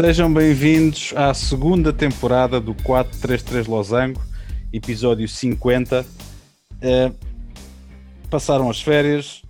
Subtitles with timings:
[0.00, 4.22] Sejam bem-vindos à segunda temporada do 433 Losango,
[4.72, 6.06] episódio 50.
[6.06, 7.16] Uh,
[8.30, 9.42] passaram as férias,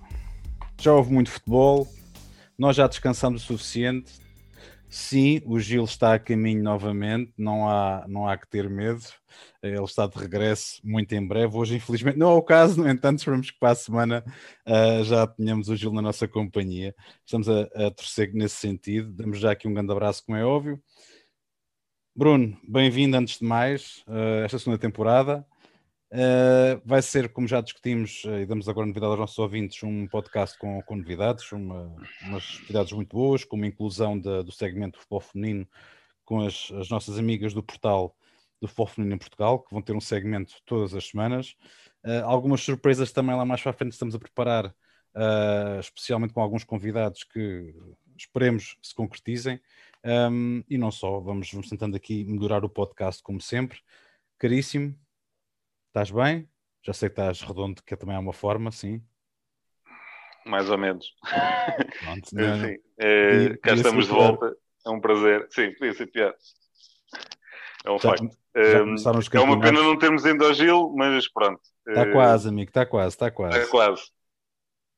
[0.81, 1.87] já houve muito futebol,
[2.59, 4.11] nós já descansamos o suficiente.
[4.91, 9.03] Sim, o Gil está a caminho novamente, não há, não há que ter medo.
[9.63, 11.55] Ele está de regresso muito em breve.
[11.57, 14.25] Hoje, infelizmente, não é o caso, no entanto, esperamos que para a semana
[14.67, 16.95] uh, já tenhamos o Gil na nossa companhia.
[17.25, 19.13] Estamos a, a torcer nesse sentido.
[19.13, 20.81] Damos já aqui um grande abraço, como é óbvio.
[22.17, 25.47] Bruno, bem-vindo antes de mais uh, esta segunda temporada.
[26.11, 30.07] Uh, vai ser, como já discutimos, uh, e damos agora novidade aos nossos ouvintes, um
[30.07, 34.93] podcast com, com novidades, uma, umas novidades muito boas, como a inclusão de, do segmento
[34.97, 35.69] do futebol feminino
[36.25, 38.17] com as, as, nossas amigas do portal
[38.59, 41.55] do futebol feminino em Portugal, que vão ter um segmento todas as semanas.
[42.03, 44.75] Uh, algumas surpresas também lá mais para a frente estamos a preparar,
[45.81, 47.75] especialmente com alguns convidados que
[48.17, 49.61] esperemos se concretizem.
[50.05, 53.81] Um, e não só, vamos, vamos tentando aqui melhorar o podcast como sempre.
[54.39, 54.95] Caríssimo,
[55.89, 56.49] Estás bem?
[56.83, 59.03] Já sei que estás redondo, que também é uma forma, sim.
[60.45, 61.07] Mais ou menos.
[62.01, 64.57] Pronto, sim, é, cá estamos de volta.
[64.87, 65.47] É um prazer.
[65.51, 66.35] Sim, podia ser pior.
[67.85, 68.39] É um já, facto.
[68.55, 71.61] Já é uma pena não termos ido ao Gil, mas pronto.
[71.87, 73.59] Está uh, quase, amigo, está quase, está quase.
[73.59, 74.03] Está quase.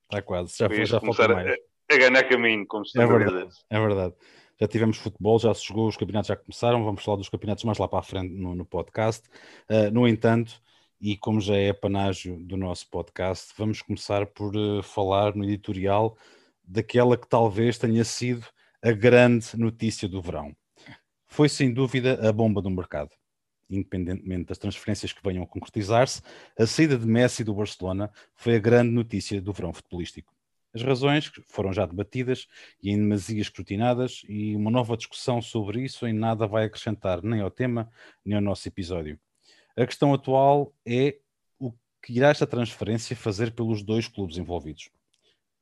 [0.05, 1.51] Está quase, já, já falta mais.
[1.51, 4.15] A, a ganhar caminho, como se é verdade, é verdade.
[4.61, 6.85] Já tivemos futebol, já se jogou, os campeonatos já começaram.
[6.85, 9.29] Vamos falar dos campeonatos mais lá para a frente no, no podcast.
[9.71, 10.61] Uh, no entanto,
[11.01, 16.17] e como já é panágio do nosso podcast, vamos começar por uh, falar no editorial
[16.63, 18.47] daquela que talvez tenha sido
[18.83, 20.55] a grande notícia do verão.
[21.27, 23.11] Foi sem dúvida a bomba do mercado.
[23.71, 26.21] Independentemente das transferências que venham a concretizar-se,
[26.59, 30.35] a saída de Messi do Barcelona foi a grande notícia do verão futebolístico.
[30.75, 32.47] As razões foram já debatidas
[32.83, 37.41] e em demasia escrutinadas, e uma nova discussão sobre isso em nada vai acrescentar nem
[37.41, 37.91] ao tema
[38.25, 39.19] nem ao nosso episódio.
[39.81, 41.17] A questão atual é
[41.59, 44.91] o que irá esta transferência fazer pelos dois clubes envolvidos.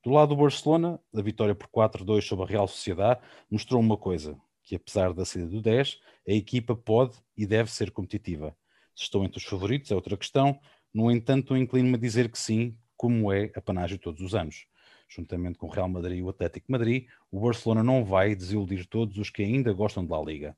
[0.02, 4.36] Do lado do Barcelona, a vitória por 4-2 sobre a Real Sociedade mostrou uma coisa,
[4.64, 8.56] que apesar da saída do 10, a equipa pode e deve ser competitiva.
[8.92, 10.58] Se estão entre os favoritos é outra questão,
[10.92, 14.66] no entanto inclino-me a dizer que sim, como é a panágio todos os anos.
[15.08, 19.16] Juntamente com o Real Madrid e o Atlético Madrid, o Barcelona não vai desiludir todos
[19.16, 20.56] os que ainda gostam da Liga.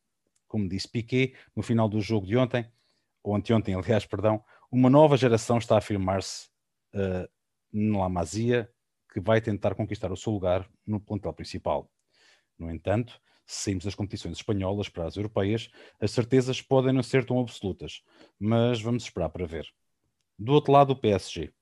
[0.48, 2.66] Como disse Piquet no final do jogo de ontem,
[3.22, 6.48] ou anteontem, aliás, perdão, uma nova geração está a afirmar-se
[6.94, 7.28] uh,
[7.72, 8.70] na Masia,
[9.12, 11.91] que vai tentar conquistar o seu lugar no plantel principal.
[12.59, 15.69] No entanto, se saímos das competições espanholas para as europeias,
[16.00, 18.03] as certezas podem não ser tão absolutas,
[18.38, 19.66] mas vamos esperar para ver.
[20.38, 21.53] Do outro lado, o PSG.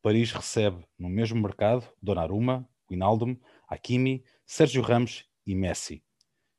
[0.00, 3.36] Paris recebe no mesmo mercado Donnarumma, Wijnaldum,
[3.68, 6.05] Hakimi, Sérgio Ramos e Messi.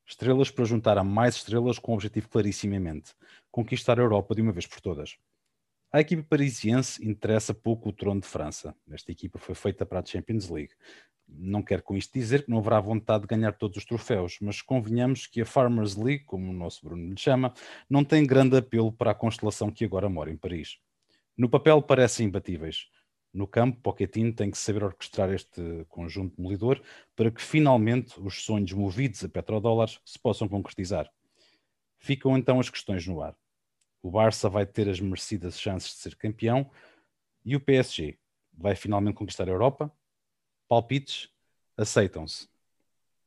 [0.08, 3.12] Estrelas para juntar a mais estrelas com um objetivo clarissimamente:
[3.50, 5.18] conquistar a Europa de uma vez por todas.
[5.92, 8.74] A equipe parisiense interessa pouco o trono de França.
[8.90, 10.72] Esta equipa foi feita para a Champions League.
[11.28, 14.62] Não quero com isto dizer que não haverá vontade de ganhar todos os troféus, mas
[14.62, 17.52] convenhamos que a Farmers League, como o nosso Bruno lhe chama,
[17.88, 20.78] não tem grande apelo para a constelação que agora mora em Paris.
[21.36, 22.86] No papel parecem imbatíveis,
[23.32, 26.82] no campo, Pochettino tem que saber orquestrar este conjunto demolidor
[27.14, 31.10] para que finalmente os sonhos movidos a petrodólares se possam concretizar.
[31.98, 33.36] Ficam então as questões no ar.
[34.02, 36.70] O Barça vai ter as merecidas chances de ser campeão
[37.44, 38.18] e o PSG
[38.52, 39.92] vai finalmente conquistar a Europa?
[40.68, 41.28] Palpites
[41.76, 42.48] aceitam-se.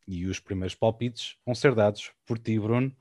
[0.07, 2.95] E os primeiros palpites vão ser dados por ti, Bruno.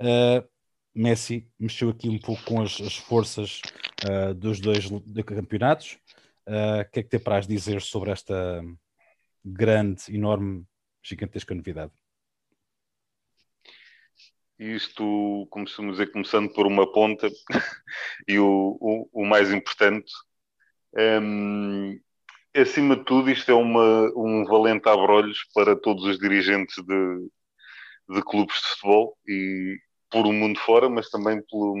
[0.00, 0.46] Uh,
[0.94, 3.60] Messi mexeu aqui um pouco com as, as forças
[4.08, 4.86] uh, dos dois
[5.26, 5.98] campeonatos
[6.46, 8.62] Uh, o que é que te apraz dizer sobre esta
[9.44, 10.64] grande, enorme,
[11.02, 11.92] gigantesca novidade?
[14.58, 17.28] Isto, como se dizer, começando por uma ponta,
[18.26, 20.10] e o, o, o mais importante,
[20.96, 22.00] um,
[22.54, 27.28] acima de tudo, isto é uma, um valente abrolhos para todos os dirigentes de,
[28.08, 29.78] de clubes de futebol e
[30.10, 31.74] por o mundo fora, mas também pelo,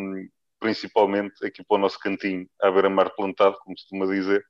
[0.66, 4.44] principalmente aqui para o nosso cantinho, à beira-mar plantado, como se costuma dizer,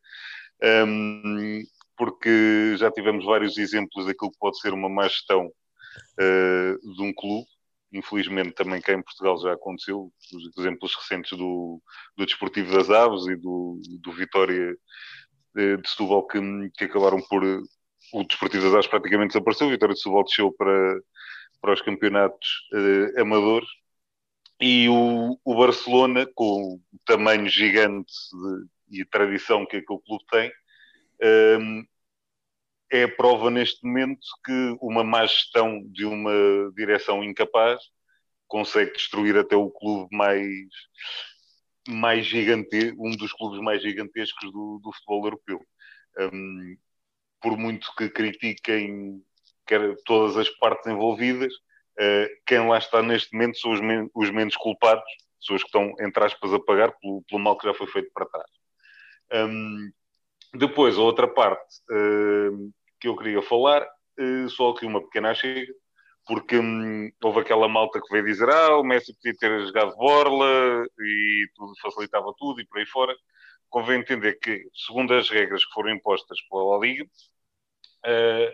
[0.86, 1.62] um,
[1.94, 7.12] porque já tivemos vários exemplos daquilo que pode ser uma má gestão uh, de um
[7.12, 7.46] clube.
[7.92, 11.82] Infelizmente, também cá em Portugal já aconteceu, os exemplos recentes do,
[12.16, 14.74] do Desportivo das Aves e do, do Vitória
[15.54, 16.40] de, de Setúbal, que,
[16.78, 17.44] que acabaram por.
[18.12, 21.00] O Desportivo das Aves praticamente desapareceu, o Vitória de Setúbal desceu para,
[21.60, 23.68] para os campeonatos uh, amadores
[24.61, 28.12] e o, o Barcelona, com o tamanho gigante
[28.88, 30.53] de, e a tradição que aquele clube tem,
[31.61, 31.85] um,
[32.91, 36.32] é a prova neste momento que uma má gestão de uma
[36.76, 37.81] direção incapaz
[38.47, 40.69] consegue destruir até o clube mais,
[41.88, 45.61] mais gigante, um dos clubes mais gigantescos do, do futebol europeu.
[46.19, 46.76] Um,
[47.41, 49.23] por muito que critiquem
[49.67, 51.52] quer, todas as partes envolvidas,
[52.46, 55.04] quem lá está neste momento são os, men os menos culpados,
[55.40, 58.26] pessoas que estão, entre aspas, a pagar pelo, pelo mal que já foi feito para
[58.26, 58.50] trás.
[59.32, 59.90] Um,
[60.54, 63.82] depois, a outra parte uh, que eu queria falar,
[64.19, 65.72] uh, só aqui uma pequena chega,
[66.26, 70.84] porque hum, houve aquela malta que veio dizer ah, o Messi podia ter jogado borla
[70.99, 73.14] e tudo facilitava tudo e por aí fora.
[73.69, 78.52] Convém entender que, segundo as regras que foram impostas pela Liga, uh,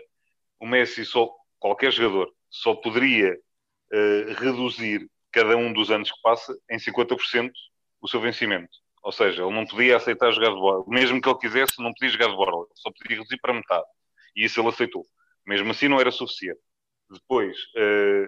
[0.59, 6.55] o Messi só, qualquer jogador, só poderia uh, reduzir cada um dos anos que passa
[6.69, 7.51] em 50%
[7.99, 8.69] o seu vencimento.
[9.01, 10.85] Ou seja, ele não podia aceitar jogar de borla.
[10.87, 12.65] Mesmo que ele quisesse, não podia jogar de borla.
[12.75, 13.85] Só podia reduzir para metade.
[14.35, 15.05] E isso ele aceitou.
[15.45, 16.61] Mesmo assim, não era suficiente.
[17.09, 18.27] Depois, uh,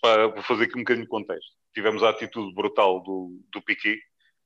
[0.00, 1.52] para, fazer aqui um bocadinho de contexto.
[1.74, 4.00] Tivemos a atitude brutal do, do Piquet,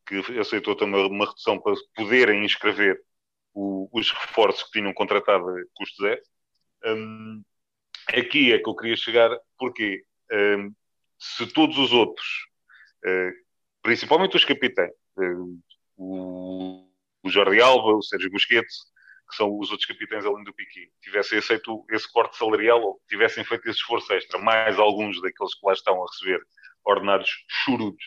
[0.06, 3.00] que aceitou também uma redução para poderem inscrever
[3.54, 6.20] o, os reforços que tinham contratado a custo zero.
[6.84, 7.42] Um,
[8.08, 10.72] aqui é que eu queria chegar, porque um,
[11.18, 12.26] se todos os outros,
[13.04, 13.32] uh,
[13.82, 15.60] principalmente os capitães, uh,
[15.96, 16.88] o,
[17.26, 18.76] Jordi Alba, o Sérgio Busquets,
[19.28, 23.44] que são os outros capitães além do Piqui, tivessem aceito esse corte salarial ou tivessem
[23.44, 26.40] feito esse esforço extra, mais alguns daqueles que lá estão a receber
[26.84, 28.02] ordenados churudos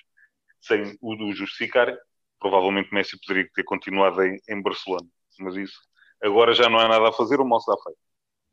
[0.61, 1.95] sem o justificar,
[2.39, 5.07] provavelmente Messi poderia ter continuado em, em, Barcelona.
[5.39, 5.79] Mas isso
[6.23, 7.99] agora já não há nada a fazer, o mal está feito.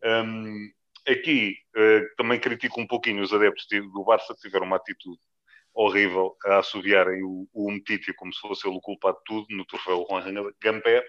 [0.04, 0.70] Um,
[1.08, 5.20] aqui uh, também critico um pouquinho os adeptos do Barça que tiveram uma atitude
[5.74, 7.68] horrível a assobiarem o, o
[8.16, 11.04] como se fosse ele o culpado de tudo no troféu Juan Gamper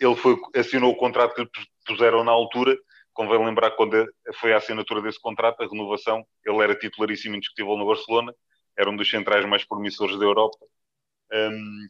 [0.00, 2.76] ele foi, assinou o contrato que puseram na altura.
[3.12, 7.76] Convém lembrar que quando foi a assinatura desse contrato, a renovação, ele era titularíssimo indiscutível
[7.76, 8.34] no Barcelona,
[8.78, 10.56] era um dos centrais mais promissores da Europa.
[11.32, 11.88] Um,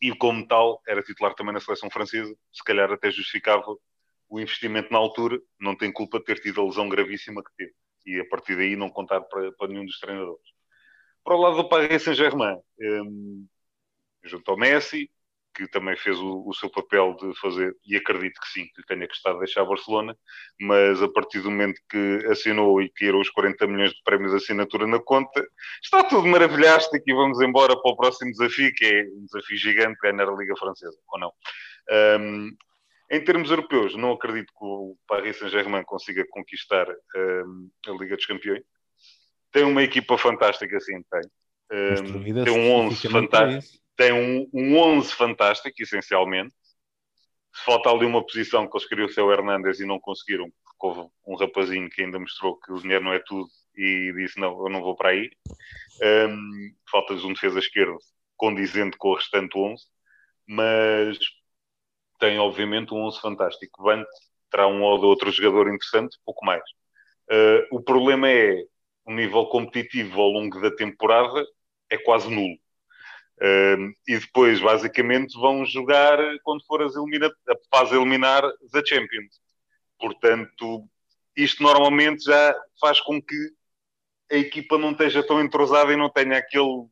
[0.00, 2.34] e como tal, era titular também na seleção francesa.
[2.52, 3.76] Se calhar até justificava
[4.28, 7.74] o investimento na altura, não tem culpa de ter tido a lesão gravíssima que teve.
[8.06, 10.46] E a partir daí não contar para, para nenhum dos treinadores.
[11.24, 13.46] Para o lado do Paris Saint-Germain, um,
[14.22, 15.10] junto ao Messi,
[15.56, 19.08] que também fez o, o, seu papel de fazer, e acredito que sim, que tenha
[19.08, 20.14] que estar a deixar Barcelona,
[20.60, 24.36] mas a partir do momento que assinou e que os 40 milhões de prémios de
[24.36, 25.44] assinatura na conta,
[25.82, 29.98] está tudo maravilhástico e vamos embora para o próximo desafio, que é um desafio gigante,
[30.02, 31.32] ganhar a Liga Francesa, ou não.
[32.20, 32.50] Um,
[33.10, 38.26] em termos europeus, não acredito que o Paris Saint-Germain consiga conquistar um, a Liga dos
[38.26, 38.62] Campeões.
[39.52, 41.22] Tem uma equipa fantástica, sim, tem.
[41.72, 46.54] Um, tem um 11 fantástico tem um, um 11 fantástico, essencialmente.
[47.54, 51.00] Se falta ali uma posição que eles queriam ser o Hernandes e não conseguiram, porque
[51.00, 54.66] houve um rapazinho que ainda mostrou que o dinheiro não é tudo e disse: Não,
[54.66, 55.30] eu não vou para aí.
[56.28, 57.96] Um, Falta-lhes um defesa esquerdo
[58.36, 59.82] condizente com o restante 11,
[60.46, 61.18] mas
[62.18, 63.82] tem obviamente um 11 fantástico.
[63.82, 64.08] Vante
[64.50, 66.62] terá um ou outro jogador interessante, pouco mais.
[67.30, 68.64] Uh, o problema é
[69.04, 71.44] o nível competitivo ao longo da temporada
[71.90, 72.56] é quase nulo.
[73.38, 79.40] Uh, e depois, basicamente, vão jogar quando for as a fase eliminar da Champions.
[79.98, 80.88] Portanto,
[81.36, 83.36] isto normalmente já faz com que
[84.30, 86.86] a equipa não esteja tão entrosada e não tenha aquele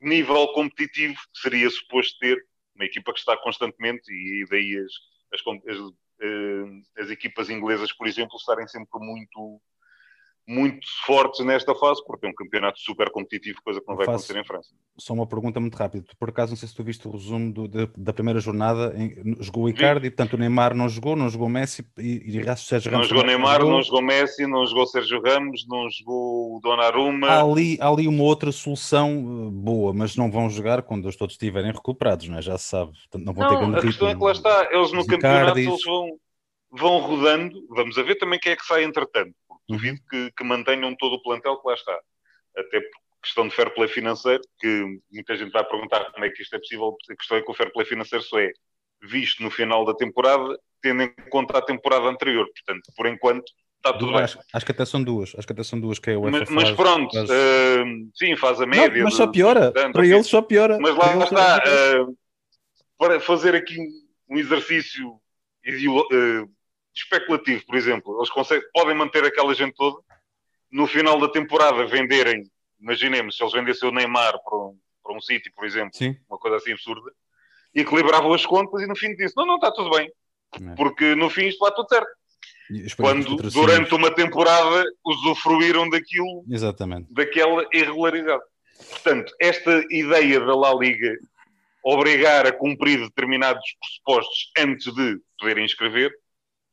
[0.00, 2.44] nível competitivo que seria suposto ter
[2.82, 4.92] uma equipa que está constantemente e daí as,
[5.32, 9.60] as, as, as, as equipas inglesas, por exemplo, estarem sempre muito
[10.46, 14.36] muito fortes nesta fase, porque é um campeonato super competitivo, coisa que não vai acontecer
[14.36, 14.70] em França.
[14.98, 16.04] Só uma pergunta muito rápida.
[16.18, 19.36] Por acaso, não sei se tu viste o resumo do, de, da primeira jornada, em,
[19.40, 23.08] jogou o Icardi, portanto o Neymar não jogou, não jogou Messi e, e Sérgio Ramos.
[23.08, 23.72] Não jogou Neymar, jogou.
[23.72, 27.28] não jogou Messi, não jogou Sérgio Ramos, não jogou o Donnarumma.
[27.28, 31.16] Há ali, há ali uma outra solução eh, boa, mas não vão jogar quando eles
[31.16, 32.42] todos estiverem recuperados, não é?
[32.42, 32.92] Já se sabe.
[33.14, 36.08] Não vão não, ter a questão é que lá está, eles no campeonato eles vão,
[36.72, 39.34] vão rodando, vamos a ver também quem é que sai entretanto
[39.72, 41.98] duvido que, que, mantenham todo o plantel que lá está.
[42.56, 46.42] Até por questão de fair play financeiro, que muita gente vai perguntar como é que
[46.42, 46.96] isto é possível.
[47.10, 48.50] A questão é que o fair play financeiro só é
[49.02, 52.46] visto no final da temporada, tendo em conta a temporada anterior.
[52.46, 53.44] Portanto, por enquanto,
[53.76, 54.22] está tudo bem.
[54.22, 55.34] Acho, que até são duas.
[55.36, 57.30] Acho que até são duas que é o Mas, mas pronto, faz...
[57.30, 58.98] uh, sim, faz a média.
[58.98, 59.72] Não, mas só piora.
[59.72, 60.78] De, para eles só piora.
[60.80, 61.62] Mas lá está.
[62.00, 62.16] Uh,
[62.98, 63.76] para fazer aqui
[64.28, 66.50] um exercício uh,
[66.94, 68.18] especulativo, por exemplo.
[68.18, 69.98] Eles conseguem, podem manter aquela gente toda,
[70.70, 72.44] no final da temporada venderem,
[72.80, 76.16] imaginemos, se eles vendessem o Neymar para um, para um City, por exemplo, Sim.
[76.28, 77.12] uma coisa assim absurda,
[77.74, 80.10] equilibravam as contas e no fim disse, não, não, está tudo bem.
[80.54, 80.74] É.
[80.74, 82.10] Porque no fim isto vai tudo certo.
[82.96, 87.12] Quando durante uma temporada usufruíram daquilo, Exatamente.
[87.12, 88.42] daquela irregularidade.
[88.90, 91.14] Portanto, esta ideia da La Liga
[91.84, 96.12] obrigar a cumprir determinados pressupostos antes de poderem inscrever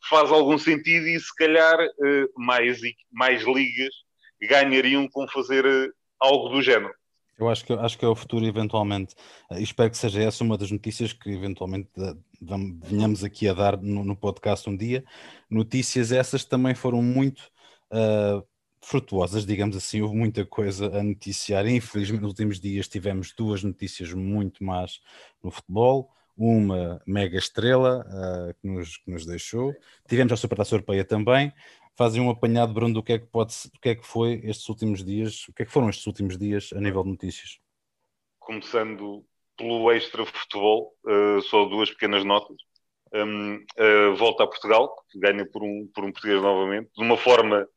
[0.08, 2.80] faz algum sentido e se calhar eh, mais,
[3.12, 3.94] mais ligas
[4.42, 5.90] ganhariam com fazer eh,
[6.20, 6.94] algo do género.
[7.40, 9.16] Eu acho que, acho que é o futuro, eventualmente.
[9.52, 11.90] Espero que seja essa uma das notícias que, eventualmente,
[12.84, 15.06] venhamos aqui a dar no, no, podcast um dia.
[15.50, 17.50] Notícias essas também foram muito
[17.94, 18.46] uh,
[18.84, 20.02] frutuosas, digamos assim.
[20.02, 21.66] Houve muita coisa a noticiar.
[21.66, 25.00] Infelizmente, nos últimos dias tivemos duas notícias muito más
[25.42, 26.12] no futebol.
[26.42, 29.76] Uma mega estrela uh, que, nos, que nos deixou.
[30.08, 31.54] Tivemos a Supertaça Europeia também
[32.00, 34.70] fazem um apanhado, Bruno, do que é que pode o que é que foi estes
[34.70, 37.60] últimos dias, o que é que foram estes últimos dias a nível de notícias?
[38.40, 39.26] Começando
[39.58, 42.56] pelo extra futebol, uh, só duas pequenas notas.
[43.14, 47.18] Um, uh, volta a Portugal, que ganha por um, por um português novamente, de uma
[47.18, 47.68] forma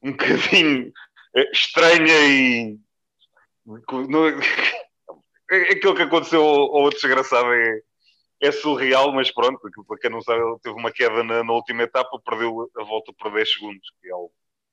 [0.00, 0.92] um bocadinho
[1.34, 2.78] eh, estranha e.
[3.66, 4.26] No...
[5.50, 7.80] Aquilo que aconteceu ao outro desgraçado é,
[8.40, 11.82] é surreal, mas pronto, para quem não sabe, ele teve uma queda na, na, última
[11.82, 14.32] etapa, perdeu a volta por 10 segundos, que é algo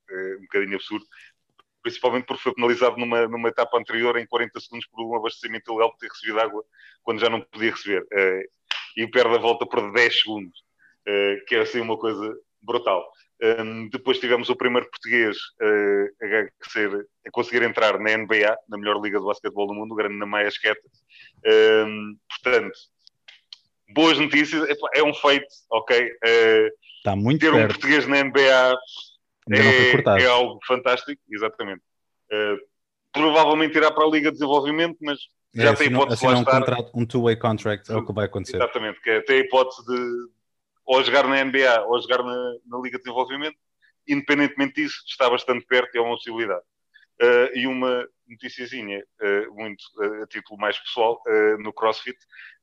[0.10, 1.06] é, um bocadinho absurdo,
[1.82, 5.92] principalmente porque foi penalizado numa, numa etapa anterior em 40 segundos por um abastecimento ilegal
[5.92, 6.64] por ter recebido água
[7.04, 8.44] quando já não podia receber, é,
[8.98, 10.64] e perde a volta por 10 segundos,
[11.06, 13.06] é, que é assim uma coisa brutal.
[13.42, 18.78] Um, depois tivemos o primeiro português uh, a, ser, a, conseguir entrar na NBA, na
[18.78, 20.88] melhor liga de basquetebol do mundo, o grande Namaya Esqueta.
[21.46, 22.78] Um, portanto,
[23.94, 26.12] boas notícias, é um feito, ok?
[26.98, 27.64] Está muito ter perto.
[27.64, 28.76] um português na NBA
[29.52, 31.82] é, é, algo fantástico, exatamente.
[32.32, 32.58] Uh,
[33.12, 35.20] provavelmente irá para a Liga de Desenvolvimento, mas
[35.54, 36.60] já é, tem hipótese de lá um estar.
[36.60, 38.56] Contrato, um two-way contract é o que vai acontecer.
[38.56, 40.28] Exatamente, que é, tem a hipótese de
[40.86, 43.58] ou jogar na NBA ou jogar na, na Liga de Desenvolvimento.
[44.08, 46.64] Independentemente disso, está bastante perto e é uma possibilidade.
[47.22, 49.84] Uh, e uma noticiazinha, uh, muito
[50.24, 51.22] a título mais pessoal,
[51.60, 52.18] no CrossFit,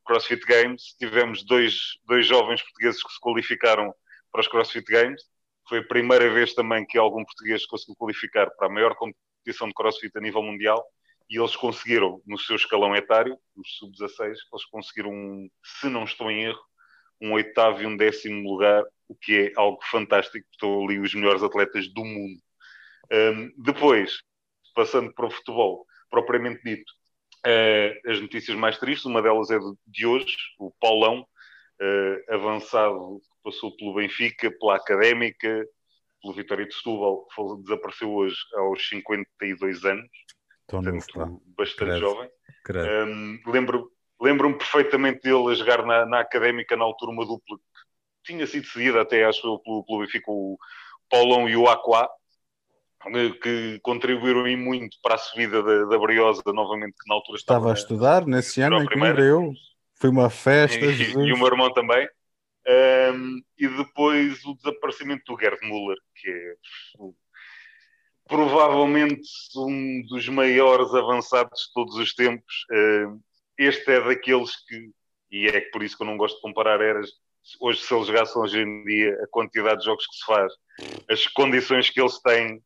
[0.04, 3.95] CrossFit Games, tivemos dois, dois jovens portugueses que se qualificaram
[4.33, 5.23] para os CrossFit Games.
[5.69, 9.75] Foi a primeira vez também que algum português conseguiu qualificar para a maior competição de
[9.75, 10.85] CrossFit a nível mundial
[11.30, 16.47] e eles conseguiram, no seu escalão etário, os sub-16, eles conseguiram, se não estou em
[16.47, 16.61] erro,
[17.21, 21.42] um oitavo e um décimo lugar, o que é algo fantástico, estão ali os melhores
[21.42, 22.40] atletas do mundo.
[23.12, 24.23] Um, depois,
[24.75, 26.92] passando para o futebol, propriamente dito,
[27.47, 31.26] uh, as notícias mais tristes, uma delas é de hoje, o Paulão,
[31.80, 35.66] uh, avançado, passou pelo Benfica, pela Académica,
[36.23, 37.26] pelo Vitória de Setúbal,
[37.62, 40.09] desapareceu hoje aos 52 anos,
[40.66, 42.30] Tão portanto, bastante jovem.
[42.68, 48.32] Um, lembro, lembro-me perfeitamente dele a jogar na, na Académica, na altura, uma dupla que
[48.32, 50.59] tinha sido seguida até, acho eu, pelo, pelo Benfica, o
[51.09, 52.09] Paulão e o Aquá,
[53.40, 57.59] que contribuíram em muito para a subida da, da Briosa, novamente, que na altura estava,
[57.59, 59.52] estava a estudar nesse ano que eu.
[59.95, 60.85] Foi uma festa.
[60.85, 62.09] E, e, o meu irmão também.
[63.14, 66.54] Um, e depois o desaparecimento do Gerd Müller, que é
[68.28, 72.66] provavelmente um dos maiores avançados de todos os tempos.
[72.71, 73.21] Um,
[73.59, 74.90] este é daqueles que,
[75.30, 77.11] e é por isso que eu não gosto de comparar eras,
[77.61, 80.52] hoje se eles jogassem hoje em dia, a quantidade de jogos que se faz,
[81.11, 82.62] as condições que eles têm,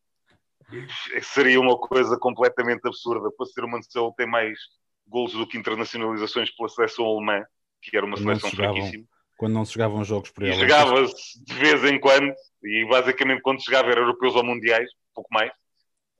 [1.22, 3.30] seria uma coisa completamente absurda.
[3.36, 4.58] Para ser uma nação tem mais
[5.06, 7.44] gols do que internacionalizações pela seleção alemã,
[7.82, 9.04] que era uma seleção fraquíssima.
[9.36, 10.54] Quando não se jogavam jogos por ela.
[10.54, 15.28] Jogava-se de vez em quando, e basicamente quando se jogava era europeus ou mundiais, pouco
[15.32, 15.50] mais.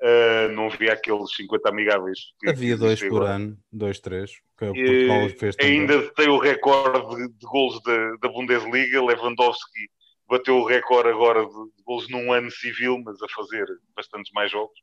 [0.03, 2.19] Uh, não havia aqueles 50 amigáveis.
[2.47, 3.31] Havia dois por agora.
[3.31, 4.33] ano, dois, três.
[4.59, 9.03] Que Portugal fez ainda tem o recorde de, de gols da, da Bundesliga.
[9.03, 9.89] Lewandowski
[10.29, 14.79] bateu o recorde agora de, gols num ano civil, mas a fazer bastantes mais jogos.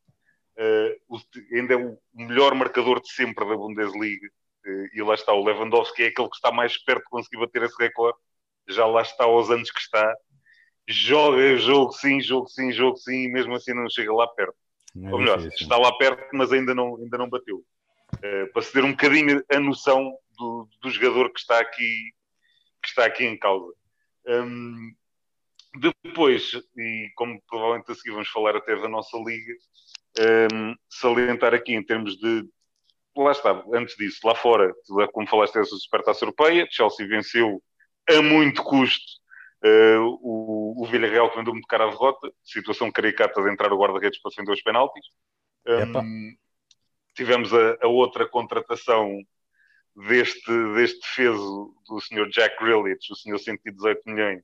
[0.58, 1.20] Uh, o,
[1.56, 4.28] ainda é o melhor marcador de sempre da Bundesliga.
[4.66, 7.64] Uh, e lá está o Lewandowski, é aquele que está mais perto de conseguir bater
[7.64, 8.18] esse recorde.
[8.70, 10.16] Já lá está aos anos que está.
[10.88, 14.56] Joga jogo sim, jogo sim, jogo sim, e mesmo assim não chega lá perto.
[14.96, 15.64] É Ou melhor, difícil.
[15.64, 17.64] está lá perto, mas ainda não, ainda não bateu.
[18.16, 22.12] Uh, para se ter um bocadinho a noção do, do jogador que está aqui,
[22.82, 23.74] que está aqui em causa.
[24.28, 24.94] Um,
[25.76, 29.54] depois, e como provavelmente a seguir vamos falar até da nossa liga,
[30.54, 32.44] um, salientar aqui em termos de.
[33.16, 34.74] Lá está, antes disso, lá fora,
[35.12, 37.62] como falaste dessa supertaça europeia, Chelsea venceu
[38.10, 39.22] a muito custo
[39.64, 43.78] uh, o, o Villarreal que vendeu muito cara a derrota, situação caricata de entrar o
[43.78, 45.06] guarda-redes para defender os penaltis.
[45.68, 46.36] Um,
[47.14, 49.22] tivemos a, a, outra contratação
[49.96, 52.30] deste, deste defeso do Sr.
[52.30, 53.40] Jack Grealish, o Sr.
[53.40, 54.42] 118 milhões,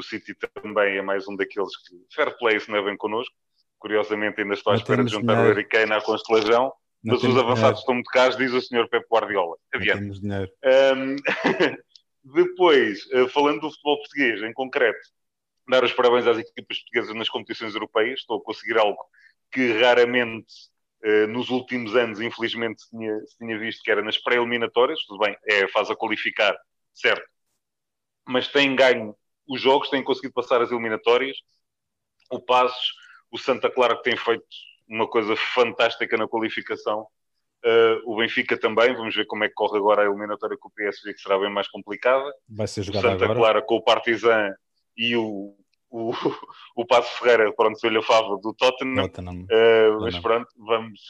[0.00, 3.34] o City também é mais um daqueles que fair play se não é bem connosco.
[3.78, 5.52] Curiosamente ainda estou à espera de juntar dinheiro.
[5.52, 6.72] o Harry Kane à constelação,
[7.02, 7.78] mas os avançados dinheiro.
[7.78, 8.88] estão muito caros, diz o Sr.
[8.88, 9.56] Pep Guardiola.
[9.74, 10.20] Adiante.
[10.24, 11.16] Um,
[12.24, 15.06] depois, eh, falando do futebol português em concreto,
[15.68, 18.20] dar os parabéns às equipas portuguesas nas competições europeias.
[18.20, 18.98] Estou a conseguir algo
[19.52, 20.52] que raramente
[21.04, 25.04] uh, nos últimos anos, infelizmente, se tinha, tinha visto, que era nas pré-eliminatórias.
[25.06, 26.56] Tudo bem, é a fase a qualificar,
[26.92, 27.24] certo.
[28.26, 29.14] Mas têm ganho
[29.48, 31.36] os jogos, têm conseguido passar as eliminatórias.
[32.30, 32.92] O Passos,
[33.30, 34.44] o Santa Clara, que tem feito
[34.88, 37.06] uma coisa fantástica na qualificação.
[37.64, 40.72] Uh, o Benfica também, vamos ver como é que corre agora a eliminatória com o
[40.72, 42.30] PSV, que será bem mais complicada.
[42.48, 43.38] Vai ser jogada o Santa agora.
[43.38, 44.54] Clara com o Partizan
[44.96, 45.56] e o,
[45.90, 46.12] o,
[46.76, 49.08] o Passo Ferreira, pronto, se lhe a fava do Tottenham.
[49.08, 49.44] Tottenham.
[49.44, 51.00] Uh, mas pronto, vamos.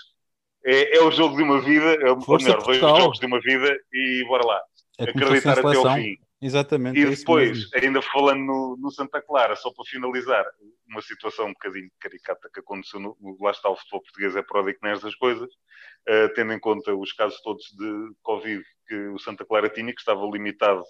[0.65, 3.77] É, é, o jogo de uma vida, é, ou melhor, dois jogos de uma vida
[3.93, 4.63] e bora lá.
[4.99, 6.17] É Acreditar até ao fim.
[6.45, 7.01] Exatamente.
[7.01, 10.45] E é depois, ainda falando no, no, Santa Clara, só para finalizar,
[10.87, 14.79] uma situação um bocadinho caricata que aconteceu no, lá está o futebol português é pródigo
[14.83, 19.71] nestas coisas, uh, tendo em conta os casos todos de Covid que o Santa Clara
[19.71, 20.83] tinha, que estava limitado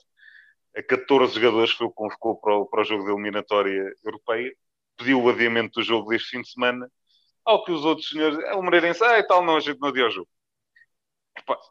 [0.77, 4.53] a 14 jogadores, foi o que convocou para o, para o jogo da eliminatória europeia,
[4.97, 6.91] pediu o adiamento do jogo deste fim de semana,
[7.45, 9.91] ao que os outros senhores, é o Moreirense, ah e tal, não, a gente não
[9.91, 10.29] adia o jogo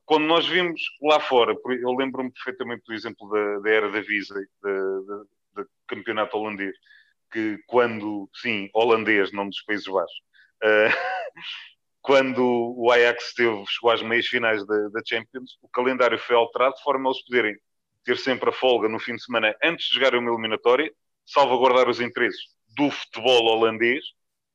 [0.06, 4.36] quando nós vimos lá fora, eu lembro-me perfeitamente do exemplo da, da era da Visa,
[4.62, 6.76] do campeonato holandês,
[7.32, 10.18] que quando, sim, holandês, não dos Países Baixos,
[10.64, 11.34] uh,
[12.02, 16.76] quando o Ajax esteve, chegou às meias finais da, da, Champions, o calendário foi alterado
[16.76, 17.58] de forma a eles poderem
[18.04, 20.94] ter sempre a folga no fim de semana antes de jogar uma eliminatória,
[21.26, 22.42] salvaguardar os interesses
[22.76, 24.04] do futebol holandês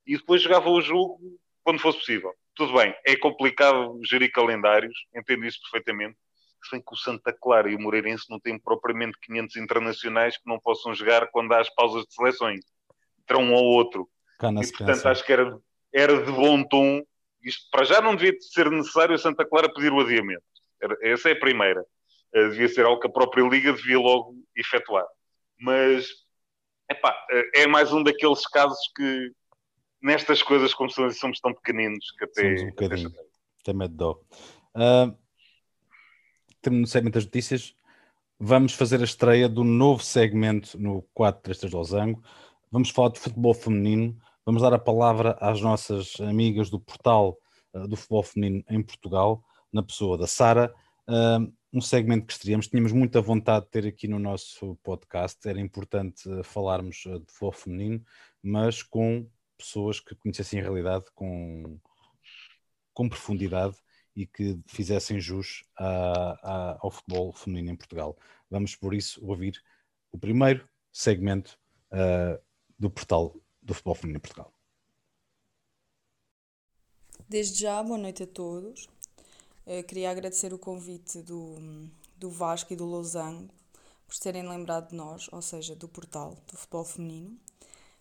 [0.07, 1.19] e depois jogava o jogo
[1.65, 2.35] quando fosse possível.
[2.59, 6.19] Tudo bem, é complicado gerir calendários, entendo isso perfeitamente.
[6.65, 10.43] Se bem que o Santa Clara e o Moreirense não têm propriamente 500 internacionais que
[10.45, 12.65] não possam jogar quando há as pausas de seleções.
[13.28, 14.11] Terão um ou outro.
[14.43, 15.56] e, portanto, acho que era,
[15.95, 17.00] era de bom tom.
[17.45, 20.43] Isto para já não devia ser necessário a Santa Clara pedir o adiamento.
[20.82, 21.82] Era, essa é a primeira.
[22.35, 25.06] Uh, devia ser algo que a própria Liga devia logo efetuar.
[25.61, 26.09] Mas,
[26.91, 29.30] epá, uh, é mais um daqueles casos que
[30.02, 32.43] nestas coisas, como somos tão pequeninos, que até.
[32.43, 33.13] Somos um bocadinho.
[33.61, 34.21] Até medo de dó.
[34.75, 35.17] Uh,
[36.61, 37.75] temos no segmento das notícias.
[38.39, 42.23] Vamos fazer a estreia do novo segmento no 433 Losango.
[42.71, 44.17] Vamos falar de futebol feminino.
[44.47, 47.37] Vamos dar a palavra às nossas amigas do portal
[47.75, 50.73] uh, do futebol feminino em Portugal, na pessoa da Sara.
[51.08, 55.47] Uh, um segmento que estreamos, tínhamos muita vontade de ter aqui no nosso podcast.
[55.47, 58.02] Era importante falarmos de futebol feminino,
[58.43, 61.78] mas com pessoas que conhecessem a realidade com,
[62.94, 63.76] com profundidade
[64.14, 65.86] e que fizessem jus a,
[66.42, 68.16] a, ao futebol feminino em Portugal.
[68.50, 69.62] Vamos, por isso, ouvir
[70.10, 71.58] o primeiro segmento
[71.92, 72.42] uh,
[72.78, 74.52] do portal do futebol feminino em Portugal.
[77.28, 78.88] Desde já, boa noite a todos.
[79.66, 81.56] Uh, queria agradecer o convite do,
[82.16, 83.52] do Vasco e do Losango
[84.06, 87.38] por terem lembrado de nós, ou seja, do portal do futebol feminino.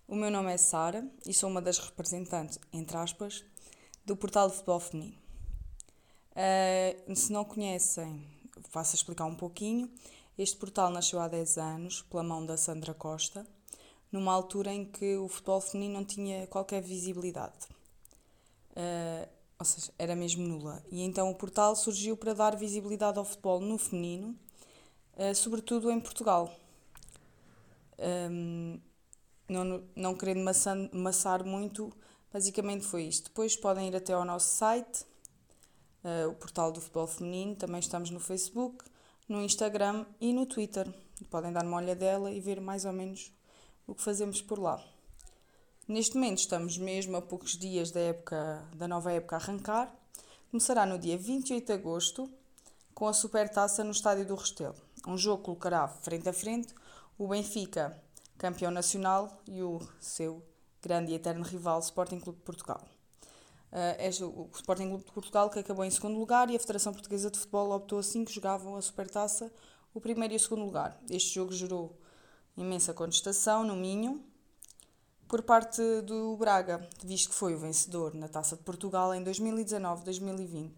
[0.10, 3.44] O meu nome é Sara e sou uma das representantes, entre aspas,
[4.06, 5.18] do portal de futebol feminino.
[6.32, 8.26] Uh, se não conhecem,
[8.70, 9.92] faço explicar um pouquinho.
[10.38, 13.46] Este portal nasceu há 10 anos pela mão da Sandra Costa,
[14.10, 17.66] numa altura em que o futebol feminino não tinha qualquer visibilidade.
[18.72, 19.28] Uh,
[19.60, 20.82] ou seja, era mesmo nula.
[20.90, 24.40] E então o portal surgiu para dar visibilidade ao futebol no feminino,
[25.18, 26.58] uh, sobretudo em Portugal.
[28.00, 28.80] Um,
[29.48, 30.44] não, não querendo
[30.92, 31.92] maçar muito,
[32.32, 33.30] basicamente foi isto.
[33.30, 35.06] Depois podem ir até ao nosso site,
[36.04, 38.86] uh, o portal do futebol feminino, também estamos no Facebook,
[39.28, 40.88] no Instagram e no Twitter.
[41.30, 43.32] Podem dar uma olhadela e ver mais ou menos
[43.86, 44.84] o que fazemos por lá.
[45.88, 49.96] Neste momento estamos mesmo a poucos dias da, época, da nova época a arrancar.
[50.52, 52.30] Começará no dia 28 de agosto
[52.94, 54.76] com a Supertaça no Estádio do Restelo.
[55.08, 56.74] Um jogo colocará frente a frente
[57.18, 57.98] o Benfica
[58.38, 60.44] campeão nacional, e o seu
[60.82, 62.82] grande e eterno rival, Sporting Clube de Portugal.
[63.72, 67.30] É o Sporting Clube de Portugal que acabou em segundo lugar e a Federação Portuguesa
[67.30, 69.52] de Futebol optou assim que jogavam a Supertaça
[69.94, 70.98] o primeiro e o segundo lugar.
[71.10, 72.00] Este jogo gerou
[72.56, 74.24] imensa contestação no Minho
[75.28, 80.72] por parte do Braga, visto que foi o vencedor na Taça de Portugal em 2019-2020.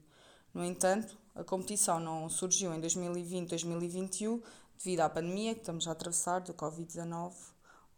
[0.53, 4.41] No entanto, a competição não surgiu em 2020-2021
[4.79, 7.33] devido à pandemia que estamos a atravessar do Covid-19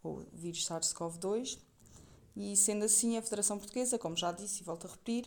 [0.02, 1.58] ou vírus SARS-CoV-2.
[2.34, 5.26] E sendo assim, a Federação Portuguesa, como já disse e volto a repetir,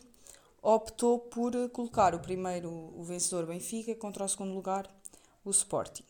[0.60, 4.88] optou por colocar o primeiro, o vencedor Benfica, contra o segundo lugar,
[5.44, 6.04] o Sporting.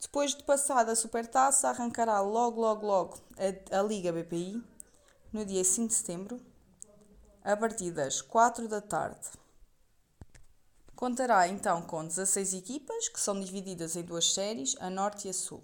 [0.00, 4.62] Depois de passada a Supertaça, arrancará logo, logo, logo a, a Liga BPI,
[5.32, 6.40] no dia 5 de setembro,
[7.44, 9.41] a partir das 4 da tarde.
[11.02, 15.34] Contará então com 16 equipas, que são divididas em duas séries, a Norte e a
[15.34, 15.60] Sul.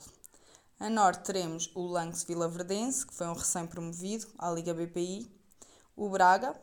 [0.81, 5.31] A Norte teremos o Lanx Vila Verdense, que foi um recém-promovido à Liga BPI,
[5.95, 6.61] o Braga,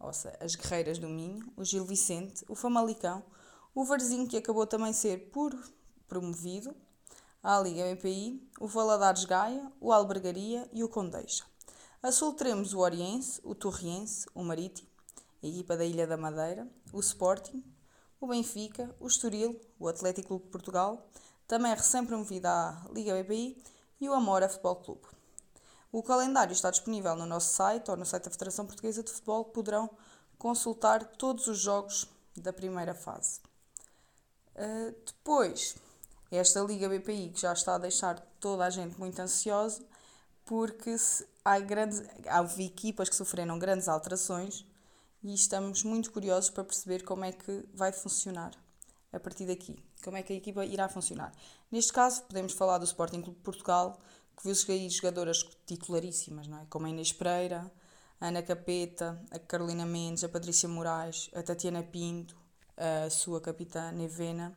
[0.00, 3.22] ou seja, as Guerreiras do Minho, o Gil Vicente, o Famalicão,
[3.74, 5.54] o Varzinho, que acabou também ser por
[6.08, 6.74] promovido
[7.42, 11.44] à Liga BPI, o Valadares Gaia, o Albergaria e o Condeixa.
[12.02, 14.88] A sul teremos o Oriense, o Torriense, o Marítimo,
[15.42, 17.62] a equipa da Ilha da Madeira, o Sporting,
[18.22, 21.08] o Benfica, o Estoril, o Atlético Clube de Portugal,
[21.46, 23.60] também recém-promovido à Liga BPI,
[24.00, 25.02] e o Amora Futebol Clube.
[25.90, 29.44] O calendário está disponível no nosso site ou no site da Federação Portuguesa de Futebol,
[29.46, 29.90] poderão
[30.38, 33.40] consultar todos os jogos da primeira fase.
[34.54, 35.76] Uh, depois,
[36.30, 39.84] esta Liga BPI que já está a deixar toda a gente muito ansiosa,
[40.44, 40.94] porque
[41.44, 44.64] há, grandes, há equipas que sofreram grandes alterações
[45.22, 48.52] e estamos muito curiosos para perceber como é que vai funcionar
[49.12, 49.76] a partir daqui.
[50.02, 51.32] Como é que a equipa irá funcionar.
[51.70, 54.00] Neste caso, podemos falar do Sporting Clube de Portugal,
[54.36, 56.66] que viu sair jogadoras titularíssimas, não é?
[56.68, 57.70] como a Inês Pereira,
[58.20, 62.36] a Ana Capeta, a Carolina Mendes, a Patrícia Moraes, a Tatiana Pinto,
[62.76, 64.54] a sua capitã Nevena,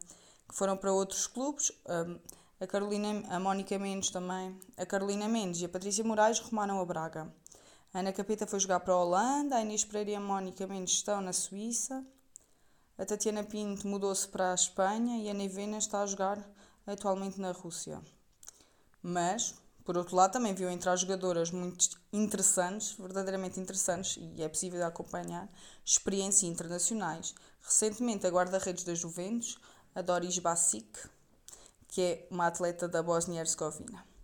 [0.48, 1.72] que foram para outros clubes.
[2.58, 4.58] A Carolina, a Mónica Mendes também.
[4.78, 7.32] A Carolina Mendes e a Patrícia Moraes rumaram a Braga.
[7.96, 11.22] Ana Capeta foi jogar para a Holanda, a Inês Pereira e a Mónica Mendes estão
[11.22, 12.06] na Suíça.
[12.98, 16.46] A Tatiana Pinto mudou-se para a Espanha e a Nevena está a jogar
[16.86, 18.02] atualmente na Rússia.
[19.02, 19.56] Mas,
[19.86, 25.48] por outro lado, também viu entrar jogadoras muito interessantes, verdadeiramente interessantes, e é possível acompanhar,
[25.86, 27.34] experiências internacionais.
[27.62, 29.58] Recentemente, a guarda-redes da Juventus
[29.96, 31.00] a Doris Basic,
[31.88, 34.15] que é uma atleta da Bósnia-Herzegovina.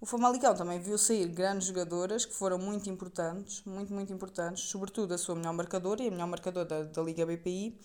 [0.00, 5.12] O Famalicão também viu sair grandes jogadoras que foram muito importantes, muito, muito importantes, sobretudo
[5.12, 7.80] a sua melhor marcadora e a melhor marcadora da, da Liga BPI,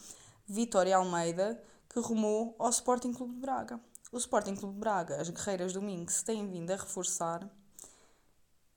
[0.47, 3.79] Vitória Almeida, que rumou ao Sporting Clube de Braga.
[4.11, 7.49] O Sporting Clube de Braga, as guerreiras do Minho, se têm vindo a reforçar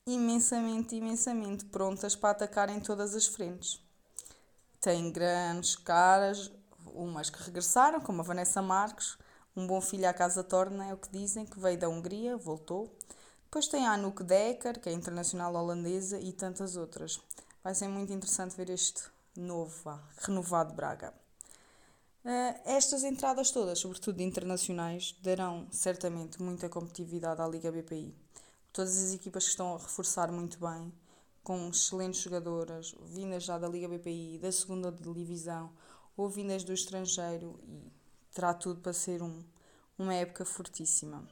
[0.07, 3.79] imensamente, imensamente prontas para atacar em todas as frentes.
[4.81, 6.51] Têm grandes caras,
[6.87, 9.15] umas que regressaram, como a Vanessa Marques,
[9.55, 12.95] um bom filho à casa torna, é o que dizem, que veio da Hungria, voltou.
[13.47, 17.17] Depois tem a Anouk Decker, que é internacional holandesa, e tantas outras.
[17.63, 19.03] Vai ser muito interessante ver este
[19.37, 21.13] novo, renovado Braga.
[22.25, 28.13] Uh, estas entradas todas, sobretudo internacionais, darão certamente muita competitividade à Liga BPI.
[28.73, 30.91] Todas as equipas que estão a reforçar muito bem,
[31.41, 35.71] com excelentes jogadoras, vindas já da Liga BPI, da segunda divisão,
[36.17, 37.89] ou vindas do estrangeiro e
[38.33, 39.41] terá tudo para ser um,
[39.97, 41.25] uma época fortíssima.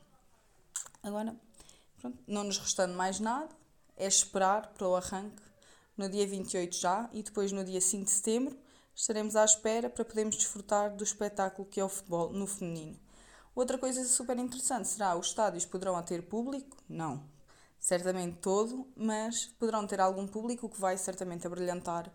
[1.03, 1.35] Agora,
[2.05, 3.49] pronto, não nos restando mais nada,
[3.97, 5.41] é esperar para o arranque
[5.97, 8.57] no dia 28 já e depois no dia 5 de setembro
[8.93, 12.99] estaremos à espera para podermos desfrutar do espetáculo que é o futebol no feminino.
[13.55, 16.77] Outra coisa super interessante será os estádios poderão ter público?
[16.87, 17.23] Não,
[17.79, 22.11] certamente todo, mas poderão ter algum público que vai certamente abrilhantar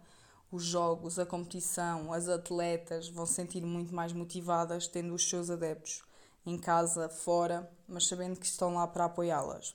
[0.52, 5.48] os jogos, a competição, as atletas vão se sentir muito mais motivadas tendo os seus
[5.48, 6.02] adeptos
[6.44, 9.74] em casa, fora, mas sabendo que estão lá para apoiá-las.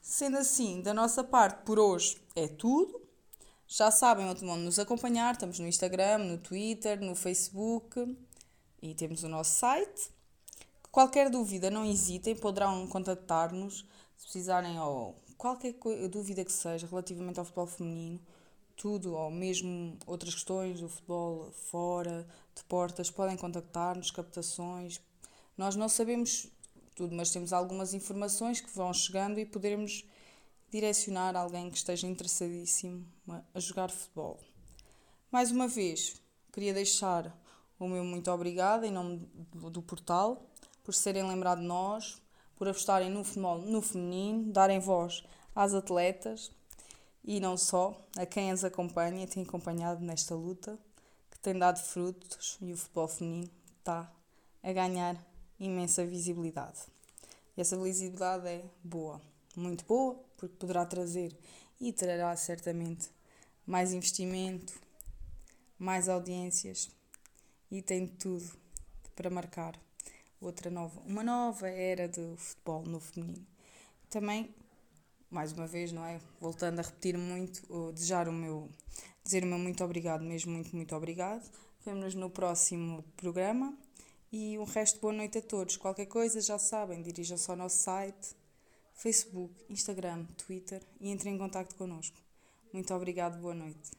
[0.00, 3.00] Sendo assim, da nossa parte por hoje é tudo.
[3.66, 8.16] Já sabem onde vão nos acompanhar, estamos no Instagram, no Twitter, no Facebook
[8.82, 10.10] e temos o nosso site.
[10.90, 15.74] Qualquer dúvida, não hesitem, poderão contactar-nos se precisarem ou qualquer
[16.10, 18.20] dúvida que seja relativamente ao futebol feminino
[18.76, 25.00] tudo, ou mesmo outras questões do futebol fora, de portas, podem contactar-nos, captações.
[25.62, 26.48] Nós não sabemos
[26.92, 30.04] tudo, mas temos algumas informações que vão chegando e podermos
[30.72, 33.06] direcionar alguém que esteja interessadíssimo
[33.54, 34.40] a jogar futebol.
[35.30, 36.20] Mais uma vez,
[36.52, 37.32] queria deixar
[37.78, 39.18] o meu muito obrigado em nome
[39.70, 40.50] do portal,
[40.82, 42.20] por serem lembrado de nós,
[42.56, 45.22] por apostarem no futebol no feminino, darem voz
[45.54, 46.50] às atletas
[47.22, 50.76] e não só, a quem as acompanha e tem acompanhado nesta luta,
[51.30, 53.48] que tem dado frutos e o futebol feminino
[53.78, 54.12] está
[54.60, 55.31] a ganhar
[55.66, 56.80] imensa visibilidade.
[57.56, 59.20] E essa visibilidade é boa,
[59.56, 61.36] muito boa, porque poderá trazer
[61.80, 63.10] e trará certamente
[63.66, 64.72] mais investimento,
[65.78, 66.90] mais audiências
[67.70, 68.50] e tem tudo
[69.14, 69.78] para marcar
[70.40, 73.46] outra nova, uma nova era do futebol no feminino.
[74.10, 74.54] Também
[75.30, 76.20] mais uma vez, não é?
[76.38, 78.68] Voltando a repetir muito, desejar o meu,
[79.24, 81.50] dizer o meu muito obrigado, mesmo muito, muito obrigado.
[81.84, 83.76] Vemo-nos no próximo programa
[84.32, 85.76] e o resto, boa noite a todos.
[85.76, 88.34] Qualquer coisa, já sabem, dirijam-se ao nosso site,
[88.94, 92.16] Facebook, Instagram, Twitter e entrem em contato connosco.
[92.72, 93.90] Muito obrigado, boa noite.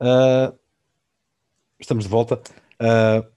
[0.00, 0.56] Uh,
[1.80, 2.40] estamos de volta.
[2.80, 3.28] Uh,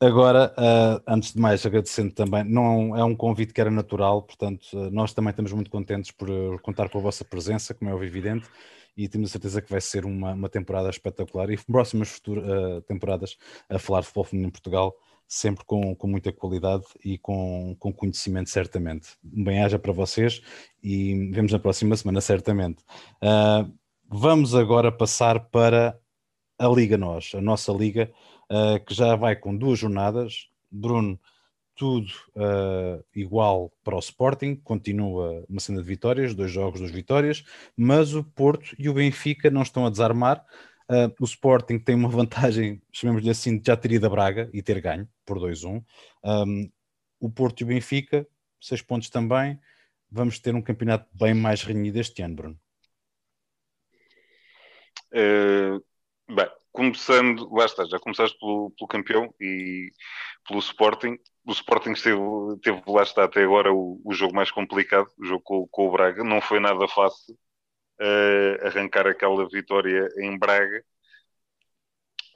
[0.00, 4.90] agora, uh, antes de mais, agradecendo também, não é um convite que era natural, portanto,
[4.90, 8.48] nós também estamos muito contentes por contar com a vossa presença, como é evidente,
[8.96, 13.36] e temos a certeza que vai ser uma, uma temporada espetacular e próximas futuras, temporadas
[13.68, 14.96] a falar de futebol feminino em Portugal
[15.32, 19.16] sempre com, com muita qualidade e com, com conhecimento, certamente.
[19.22, 20.42] Bem-aja para vocês
[20.82, 22.84] e vemos na próxima semana, certamente.
[23.22, 23.72] Uh,
[24.06, 25.98] vamos agora passar para
[26.58, 28.12] a Liga Nós, a nossa Liga,
[28.50, 30.50] uh, que já vai com duas jornadas.
[30.70, 31.18] Bruno,
[31.74, 37.44] tudo uh, igual para o Sporting, continua uma cena de vitórias, dois jogos, duas vitórias,
[37.76, 40.44] mas o Porto e o Benfica não estão a desarmar.
[40.88, 44.62] Uh, o Sporting tem uma vantagem, chamemos-lhe assim, de já ter ido a Braga e
[44.62, 45.82] ter ganho por 2-1.
[46.24, 46.70] Um,
[47.20, 48.26] o Porto e o Benfica,
[48.60, 49.58] seis pontos também.
[50.10, 52.60] Vamos ter um campeonato bem mais renhido este ano, Bruno.
[55.14, 55.82] Uh,
[56.34, 59.90] bem, começando, lá está, já começaste pelo, pelo, campeão e
[60.46, 61.18] pelo Sporting.
[61.44, 62.18] O Sporting esteve,
[62.62, 65.92] teve, lá está, até agora o, o jogo mais complicado, o jogo com, com, o
[65.92, 66.24] Braga.
[66.24, 67.34] Não foi nada fácil
[68.00, 70.84] uh, arrancar aquela vitória em Braga.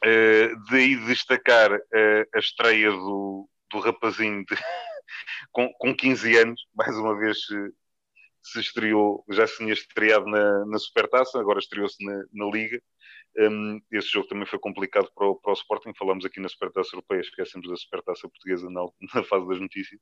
[0.05, 4.55] Uh, daí destacar uh, a estreia do, do rapazinho de,
[5.51, 7.73] com, com 15 anos, mais uma vez se,
[8.43, 12.81] se estreou, já se tinha estreado na, na Supertaça, agora estreou-se na, na Liga.
[13.39, 15.93] Um, esse jogo também foi complicado para o, para o Sporting.
[15.99, 20.01] Falamos aqui na Supertaça Europeia, esquecemos da Supertaça Portuguesa na, na fase das notícias,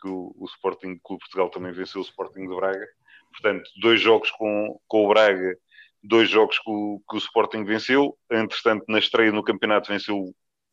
[0.00, 2.86] que o, o Sporting Clube Portugal também venceu o Sporting de Braga.
[3.32, 5.56] Portanto, dois jogos com, com o Braga,
[6.02, 8.16] dois jogos que o, que o Sporting venceu.
[8.30, 10.16] Entretanto, na estreia no campeonato, venceu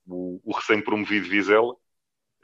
[0.07, 1.75] o, o recém-promovido Vizela.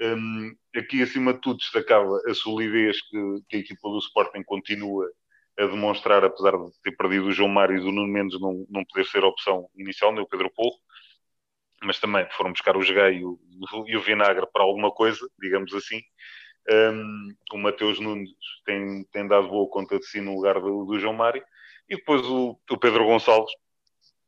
[0.01, 3.17] Um, aqui, acima de tudo, destacava a solidez que,
[3.49, 5.10] que, a equipa do Sporting continua
[5.59, 8.85] a demonstrar, apesar de ter perdido o João Mário e o Nuno Mendes não, não
[8.85, 10.77] poder ser a opção inicial, nem o Pedro Porro,
[11.83, 13.37] mas também foram buscar o Jogai e o,
[13.85, 16.01] e o Vinagre para alguma coisa, digamos assim.
[16.71, 18.29] Um, o Mateus Nunes
[18.65, 21.43] tem, tem dado boa conta de si no lugar do, do João Mário.
[21.89, 23.51] E depois o, o, Pedro Gonçalves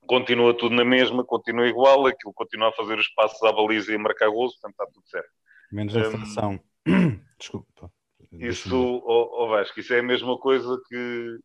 [0.08, 3.96] continua tudo na mesma, continua igual, aquilo continua a fazer os passos à baliza e
[3.96, 5.30] a marcar gozo, portanto está tudo certo.
[5.72, 6.48] Menos a.
[6.48, 6.60] Um,
[7.40, 7.92] Desculpa.
[8.34, 11.40] Isso, oh, oh Vasco, isso é a mesma coisa que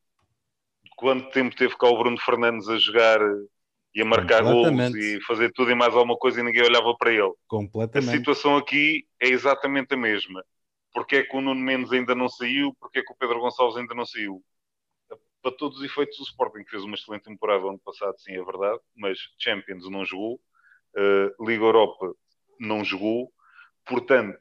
[0.97, 3.21] quanto tempo teve cá o Bruno Fernandes a jogar
[3.95, 7.13] e a marcar gols e fazer tudo e mais alguma coisa e ninguém olhava para
[7.13, 7.33] ele.
[7.49, 8.09] Completamente.
[8.09, 10.45] A situação aqui é exatamente a mesma
[10.97, 13.77] porque é que o Nuno Mendes ainda não saiu, porque é que o Pedro Gonçalves
[13.77, 14.43] ainda não saiu.
[15.43, 18.81] Para todos os efeitos, o Sporting fez uma excelente temporada ano passado, sim, é verdade,
[18.97, 20.41] mas Champions não jogou,
[20.97, 22.15] uh, Liga Europa
[22.59, 23.31] não jogou,
[23.85, 24.39] portanto,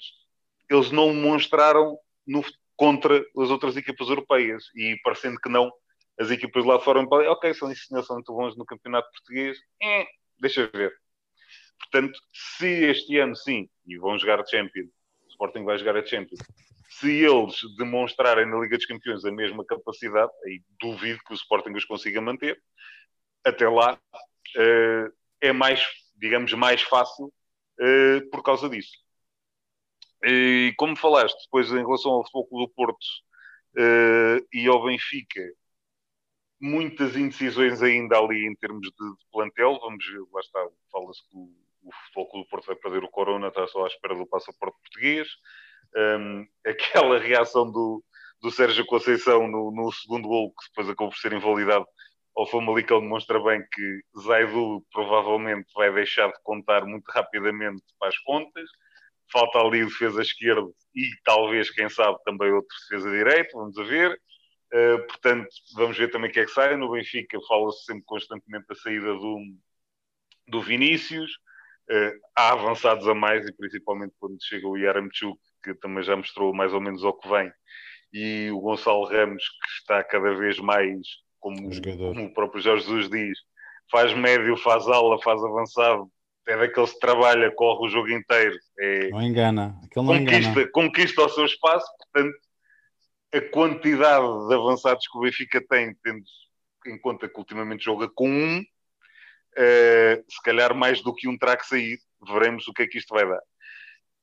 [0.69, 2.43] eles não mostraram no,
[2.75, 5.71] contra as outras equipas europeias e parecendo que não,
[6.19, 10.05] as equipas lá foram para ok, são, são muito bons no campeonato português, eh,
[10.39, 10.93] deixa ver.
[11.79, 14.89] Portanto, se este ano sim, e vão jogar Champions,
[15.29, 16.39] Sporting vai jogar a Champions.
[16.89, 21.71] Se eles demonstrarem na Liga dos Campeões a mesma capacidade, aí duvido que o Sporting
[21.71, 22.61] os consiga manter.
[23.43, 23.99] Até lá
[24.55, 25.85] uh, é mais,
[26.15, 29.04] digamos, mais fácil uh, por causa disso.
[30.25, 33.05] E como falaste, depois em relação ao Futebol do Porto
[33.77, 35.41] uh, e ao Benfica,
[36.59, 39.79] muitas indecisões ainda ali em termos de, de plantel.
[39.79, 43.47] Vamos ver, lá está, fala-se que o o Futebol do Porto vai perder o Corona,
[43.47, 45.27] está só à espera do passaporte português.
[45.95, 48.03] Um, aquela reação do,
[48.41, 51.85] do Sérgio Conceição no, no segundo gol, que depois acabou por ser invalidado
[52.35, 58.17] ao Famalicão, demonstra bem que Zaidu provavelmente vai deixar de contar muito rapidamente para as
[58.19, 58.69] contas.
[59.31, 63.83] Falta ali o defesa esquerdo e talvez, quem sabe, também outro defesa direito, vamos a
[63.83, 64.19] ver.
[64.73, 66.75] Uh, portanto, vamos ver também o que é que sai.
[66.75, 69.37] No Benfica fala-se sempre constantemente da saída do,
[70.47, 71.31] do Vinícius.
[71.89, 76.53] Uh, há avançados a mais, e principalmente quando chega o Yaramchuk, que também já mostrou
[76.53, 77.51] mais ou menos ao que vem,
[78.13, 80.99] e o Gonçalo Ramos, que está cada vez mais,
[81.39, 81.57] como,
[81.97, 83.37] como o próprio Jorge Jesus diz,
[83.91, 86.09] faz médio, faz ala, faz avançado,
[86.47, 88.57] é daqueles que trabalha, corre o jogo inteiro.
[88.79, 89.79] É, não engana.
[89.83, 90.71] Aquele não conquista, engana.
[90.71, 92.37] conquista o seu espaço, portanto,
[93.33, 96.23] a quantidade de avançados que o Benfica tem, tendo
[96.87, 98.63] em conta que ultimamente joga com um,
[99.57, 102.97] Uh, se calhar mais do que um terá que sair, veremos o que é que
[102.97, 103.39] isto vai dar.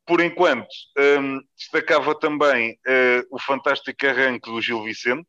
[0.04, 5.26] por enquanto, um, destacava também uh, o fantástico arranque do Gil Vicente,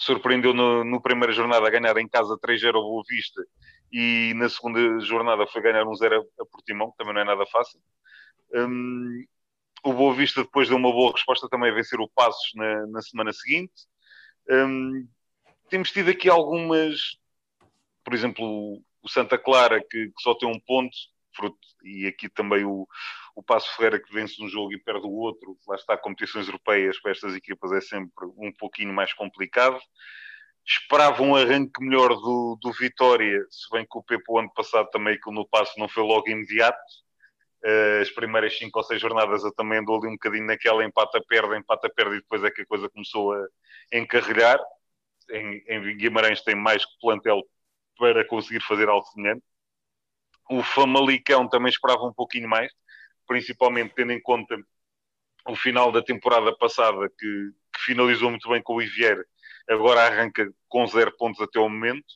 [0.00, 3.40] surpreendeu no, no primeira jornada a ganhar em casa 3-0 ao Boa Vista
[3.92, 7.46] e na segunda jornada foi ganhar um 0 a Portimão, que também não é nada
[7.46, 7.80] fácil.
[8.54, 9.24] Um,
[9.84, 13.02] o Boa Vista depois deu uma boa resposta também a vencer o Passos na, na
[13.02, 13.72] semana seguinte.
[14.50, 15.08] Um,
[15.68, 17.18] temos tido aqui algumas,
[18.04, 20.96] por exemplo, o Santa Clara, que, que só tem um ponto,
[21.34, 22.86] fruto, e aqui também o,
[23.34, 27.00] o Passo Ferreira que vence um jogo e perde o outro, lá está, competições europeias
[27.00, 29.78] para estas equipas é sempre um pouquinho mais complicado.
[30.68, 35.14] Esperava um arranque melhor do, do Vitória, se bem que o Pepo ano passado também
[35.14, 36.78] aquilo no passo não foi logo imediato.
[37.64, 41.56] Uh, as primeiras cinco ou seis jornadas eu também andou ali um bocadinho naquela empata-perde,
[41.56, 43.46] empata-perde e depois é que a coisa começou a
[43.94, 44.60] encarrilhar.
[45.30, 47.42] Em, em Guimarães tem mais que plantel
[47.98, 49.42] para conseguir fazer algo semelhante.
[50.50, 52.70] O Famalicão também esperava um pouquinho mais,
[53.26, 54.54] principalmente tendo em conta
[55.46, 59.24] o final da temporada passada, que, que finalizou muito bem com o Ivier,
[59.68, 62.06] agora arranca com zero pontos até o momento.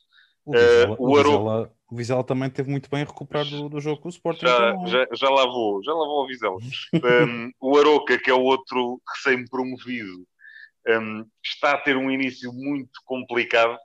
[0.45, 3.79] O Vizela, uh, o, o, Vizela, o Vizela também teve muito bem recuperado do, do
[3.79, 4.45] jogo com o Sporting.
[4.45, 4.87] Já, então...
[4.87, 6.57] já, já lá vou, já lá vou ao Vizela.
[7.27, 10.25] um, o Aroca, que é o outro recém-promovido,
[10.87, 13.77] um, está a ter um início muito complicado.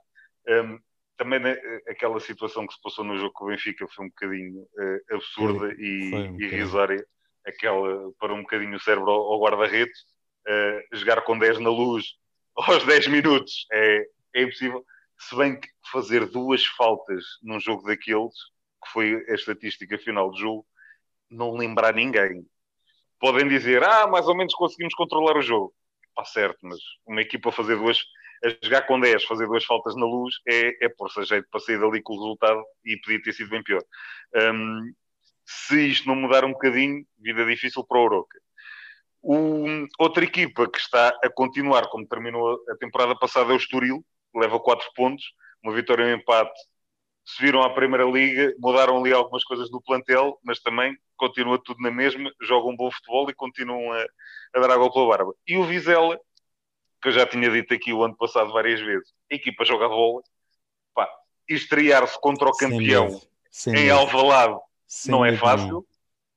[0.47, 0.79] Um,
[1.15, 4.61] também né, aquela situação que se passou no jogo com o Benfica foi um bocadinho
[4.61, 7.05] uh, absurda foi, e foi irrisória.
[7.45, 9.99] Aquela para um bocadinho o cérebro ao, ao guarda-redes,
[10.47, 12.05] uh, jogar com 10 na luz
[12.55, 14.85] aos 10 minutos é, é impossível.
[15.17, 18.33] Se bem que fazer duas faltas num jogo daqueles,
[18.83, 20.65] que foi a estatística final do jogo,
[21.29, 22.45] não lembrar ninguém.
[23.19, 25.73] Podem dizer, ah, mais ou menos conseguimos controlar o jogo.
[26.09, 27.99] Está certo, mas uma equipa fazer duas
[28.43, 31.79] a jogar com 10, fazer duas faltas na luz, é, é por-se jeito para sair
[31.79, 33.83] dali com o resultado e podia ter sido bem pior.
[34.33, 34.93] Um,
[35.45, 38.39] se isto não mudar um bocadinho, vida difícil para o Oroca.
[39.21, 44.03] Outra equipa que está a continuar, como terminou a temporada passada, é o Estoril,
[44.33, 45.23] leva 4 pontos,
[45.63, 46.59] uma vitória e um empate.
[47.25, 51.91] Subiram à Primeira Liga, mudaram ali algumas coisas no plantel, mas também continua tudo na
[51.91, 54.05] mesma, jogam um bom futebol e continuam a,
[54.55, 55.33] a dar água pela barba.
[55.45, 56.19] E o Vizela,
[57.01, 59.89] que eu já tinha dito aqui o ano passado várias vezes, a equipa joga a
[59.89, 60.23] bola,
[60.93, 61.07] pá,
[61.47, 64.59] estrear-se contra o campeão Sem em Alvalade
[65.07, 65.85] não é fácil,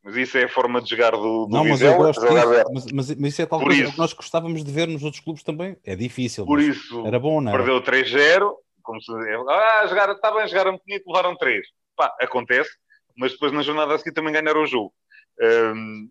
[0.05, 2.65] mas isso é a forma de jogar do, do Não, mas Vizela, eu gosto disso,
[2.73, 5.05] mas, mas, mas, isso é tal Por coisa isso, que nós gostávamos de ver nos
[5.05, 7.57] outros clubes também, é difícil, Por isso, era bom, não é?
[7.57, 11.65] Perdeu 3-0, como se ah, jogaram, está bem, jogaram bonito, levaram 3.
[11.97, 12.71] Pá, acontece,
[13.17, 14.93] mas depois na jornada a seguir também ganharam o jogo.
[15.41, 16.11] Um,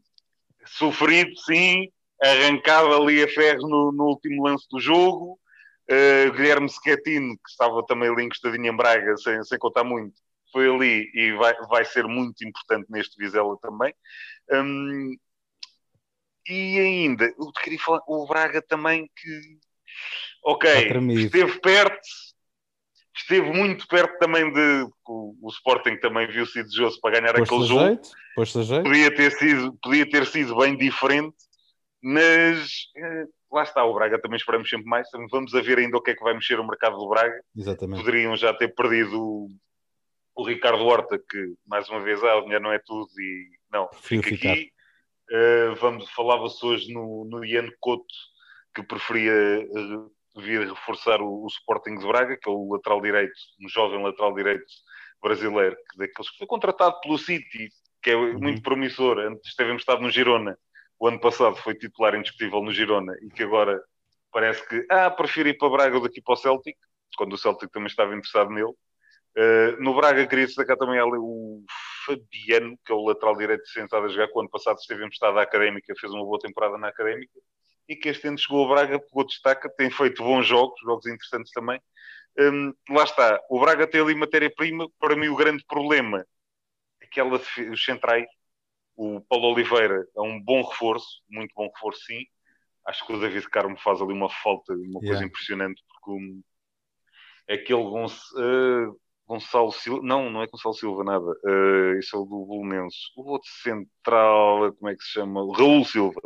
[0.65, 1.89] sofrido, sim,
[2.21, 5.37] arrancado ali a ferro no, no último lance do jogo.
[5.89, 10.13] Uh, Guilherme Schettino, que estava também ali encostadinho em Braga, sem, sem contar muito,
[10.51, 13.93] foi ali e vai, vai ser muito importante neste Vizela também.
[14.51, 15.15] Um,
[16.47, 19.59] e ainda, eu queria falar, o Braga também que,
[20.43, 20.69] ok,
[21.15, 22.01] esteve perto,
[23.15, 24.87] esteve muito perto também de.
[25.07, 27.85] O, o Sporting também viu-se desejoso para ganhar aquele jogo.
[27.85, 28.09] Jeito,
[28.83, 31.35] podia, ter sido, podia ter sido bem diferente,
[32.01, 35.07] mas eh, lá está, o Braga também esperamos sempre mais.
[35.29, 37.39] Vamos a ver ainda o que é que vai mexer o mercado do Braga.
[37.55, 37.99] Exatamente.
[37.99, 39.47] Poderiam já ter perdido
[40.41, 43.89] o, Ricardo Horta, que mais uma vez, ah, o dinheiro não é tudo e não,
[43.93, 44.51] fica ficar.
[44.53, 44.71] aqui.
[45.31, 48.13] Uh, vamos, falava-se hoje no, no Ian Couto
[48.75, 53.33] que preferia uh, vir reforçar o, o, Sporting de Braga, que é o lateral direito,
[53.63, 54.65] um jovem lateral direito
[55.21, 57.69] brasileiro, que, daqueles que foi contratado pelo City,
[58.01, 58.39] que é uhum.
[58.39, 59.19] muito promissor.
[59.19, 60.57] Antes teve estado no Girona
[61.01, 63.81] o ano passado foi titular indiscutível no Girona e que agora
[64.31, 66.77] parece que, ah, prefiro ir para Braga do que para o Celtic,
[67.17, 68.71] quando o Celtic também estava interessado nele.
[69.37, 71.63] Uh, no Braga queria destacar também ali o
[72.05, 75.39] Fabiano, que é o lateral direito sentado a jogar, que o ano passado esteve emprestado
[75.39, 77.39] à Académica, fez uma boa temporada na Académica,
[77.87, 81.51] e que este ano chegou ao Braga, pegou destaca, tem feito bons jogos, jogos interessantes
[81.51, 81.81] também.
[82.37, 86.25] Um, lá está, o Braga tem ali matéria-prima, para mim o grande problema,
[87.01, 87.39] aquela,
[87.71, 88.25] os centrais,
[88.95, 92.23] o Paulo Oliveira é um bom reforço, muito bom reforço, sim.
[92.85, 95.07] Acho que o David Carmo faz ali uma falta, uma yeah.
[95.07, 96.43] coisa impressionante, porque um,
[97.47, 98.99] é aquele Gonç, uh,
[99.31, 102.99] Gonçalo Silva, não, não é Gonçalo Silva, nada, uh, isso é o do Bolonenses.
[103.15, 105.41] O outro central, como é que se chama?
[105.55, 106.19] Raul Silva.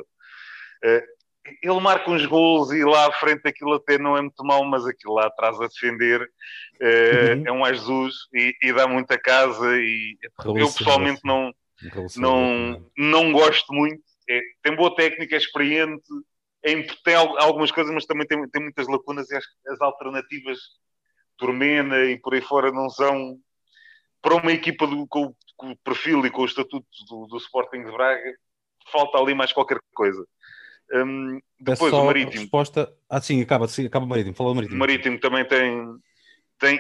[0.83, 1.15] Uh,
[1.61, 4.87] ele marca uns gols e lá à frente aquilo até não é muito mal, mas
[4.87, 7.43] aquilo lá atrás a defender uh, uhum.
[7.45, 11.53] é um Jesus e, e, dá muita casa e Raul eu pessoalmente não
[12.17, 14.01] não, não gosto muito.
[14.27, 16.01] É, tem boa técnica, é experiente,
[16.63, 20.57] é, tem algumas coisas, mas também tem, tem muitas lacunas e as, as alternativas
[21.37, 23.37] Turmena e por aí fora não são
[24.21, 27.83] para uma equipa do, com, com, o perfil e com o estatuto do, do Sporting
[27.83, 28.33] de Braga
[28.91, 30.25] falta ali mais qualquer coisa.
[30.93, 32.41] Um, depois é o Marítimo.
[32.41, 32.93] Resposta.
[33.09, 34.35] Ah, sim, acaba, sim, acaba o Marítimo.
[34.35, 34.77] Fala do Marítimo.
[34.77, 35.83] O Marítimo também tem,
[36.59, 36.79] tem.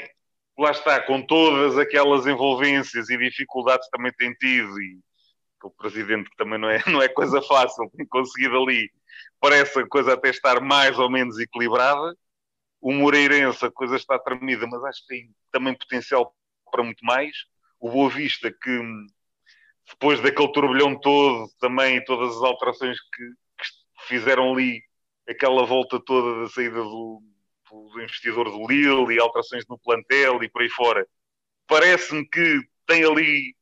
[0.57, 4.99] Lá está, com todas aquelas envolvências e dificuldades que também tem tido, e
[5.63, 8.89] o presidente que também não é, não é coisa fácil, tem conseguido ali.
[9.39, 12.15] Parece a coisa até estar mais ou menos equilibrada.
[12.85, 16.35] O Moreirense, a coisa está tremida, mas acho que tem também potencial
[16.71, 17.35] para muito mais.
[17.79, 18.79] O Boa Vista, que
[19.89, 24.83] depois daquele turbilhão todo, também todas as alterações que, que fizeram ali,
[25.27, 27.23] aquela volta toda da saída do,
[27.71, 31.07] do investidor do Lille e alterações no plantel e por aí fora,
[31.65, 33.55] parece-me que tem ali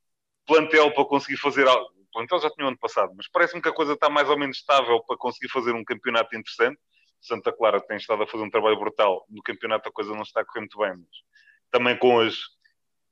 [0.45, 1.93] plantel para conseguir fazer algo.
[1.97, 4.57] O plantel já tinha ano passado, mas parece-me que a coisa está mais ou menos
[4.57, 6.77] estável para conseguir fazer um campeonato interessante.
[7.23, 9.25] Santa Clara tem estado a fazer um trabalho brutal.
[9.29, 11.23] No campeonato a coisa não está a correr muito bem, mas
[11.71, 12.35] também com as,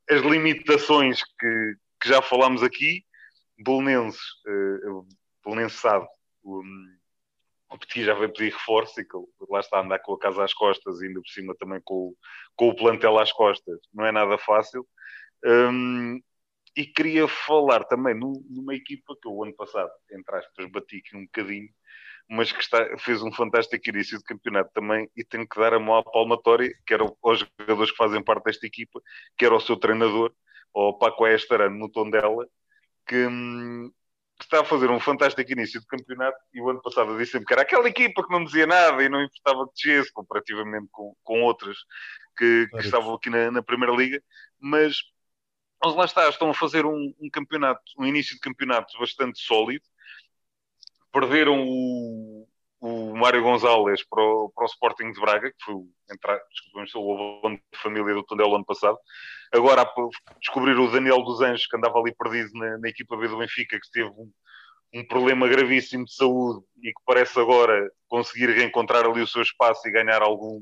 [0.08, 3.04] as limitações que, que já falámos aqui,
[3.58, 5.06] Bolonenses, uh,
[5.44, 6.06] Bolonense sabe,
[6.42, 6.62] o,
[7.70, 9.16] o Petit já veio pedir reforço e que
[9.48, 12.14] lá está a andar com a casa às costas e ainda por cima também com,
[12.54, 14.86] com o plantel às costas, não é nada fácil.
[15.44, 16.20] Um,
[16.76, 21.24] e queria falar também numa equipa que o ano passado, entre aspas, bati aqui um
[21.24, 21.68] bocadinho,
[22.32, 25.78] mas que está, fez um fantástico início de campeonato também e tenho que dar a
[25.78, 29.02] mão à palmatória, quer aos jogadores que fazem parte desta equipa,
[29.36, 30.32] quer ao seu treinador,
[30.74, 32.48] ao Paco Estarano no tom dela,
[33.06, 33.92] que, hum,
[34.38, 37.32] que, está a fazer um fantástico início de campeonato e o ano passado eu disse
[37.32, 40.88] sempre que era aquela equipa que não dizia nada e não importava que descesse comparativamente
[40.90, 41.76] com, com outras
[42.34, 44.22] que, que estavam aqui na, na, Primeira Liga,
[44.58, 44.96] mas
[45.84, 49.84] mas lá está, estão a fazer um, um, campeonato, um início de campeonato bastante sólido.
[51.12, 52.48] Perderam o,
[52.80, 55.74] o Mário Gonzalez para o, para o Sporting de Braga, que foi
[56.12, 58.98] entrar, desculpem, o avô de família do Tondela ano passado.
[59.52, 59.86] Agora
[60.40, 63.78] descobrir o Daniel dos Anjos, que andava ali perdido na, na equipa B do Benfica,
[63.78, 64.32] que teve um,
[64.94, 69.86] um, problema gravíssimo de saúde e que parece agora conseguir reencontrar ali o seu espaço
[69.86, 70.60] e ganhar algum,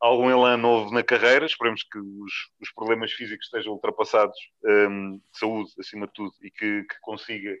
[0.00, 1.44] algum elan novo na carreira.
[1.44, 6.50] Esperemos que os, os problemas físicos estejam ultrapassados, um, de saúde acima de tudo, e
[6.50, 7.54] que, que, consiga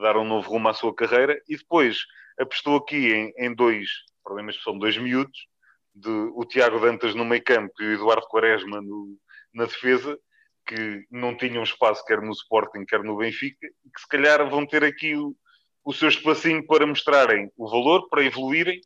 [0.00, 1.40] dar um novo rumo à sua carreira.
[1.48, 1.98] E depois
[2.38, 3.88] apostou aqui em, em dois
[4.22, 5.46] problemas que são dois miúdos,
[5.94, 9.16] de, o Tiago Dantas no meio campo e o Eduardo Quaresma no,
[9.54, 10.18] na defesa,
[10.66, 14.66] que não tinham espaço quer no Sporting, quer no Benfica, e que se calhar vão
[14.66, 15.34] ter aqui o,
[15.82, 18.80] o seu espacinho para mostrarem o valor, para evoluírem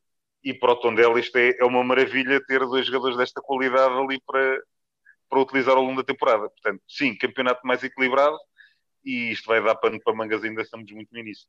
[0.44, 4.20] e para o Tondela isto é, é uma maravilha ter dois jogadores desta qualidade ali
[4.24, 4.62] para,
[5.28, 6.48] para utilizar ao longo da temporada.
[6.48, 8.36] Portanto, sim, campeonato mais equilibrado
[9.04, 11.46] e isto vai dar pano para mangas, ainda estamos muito no início.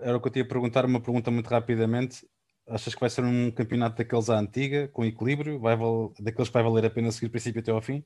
[0.00, 2.26] Era o que eu te ia perguntar, uma pergunta muito rapidamente.
[2.68, 5.60] Achas que vai ser um campeonato daqueles à antiga, com equilíbrio?
[5.60, 5.76] Vai
[6.18, 8.04] daqueles que vai valer a pena seguir princípio até ao fim?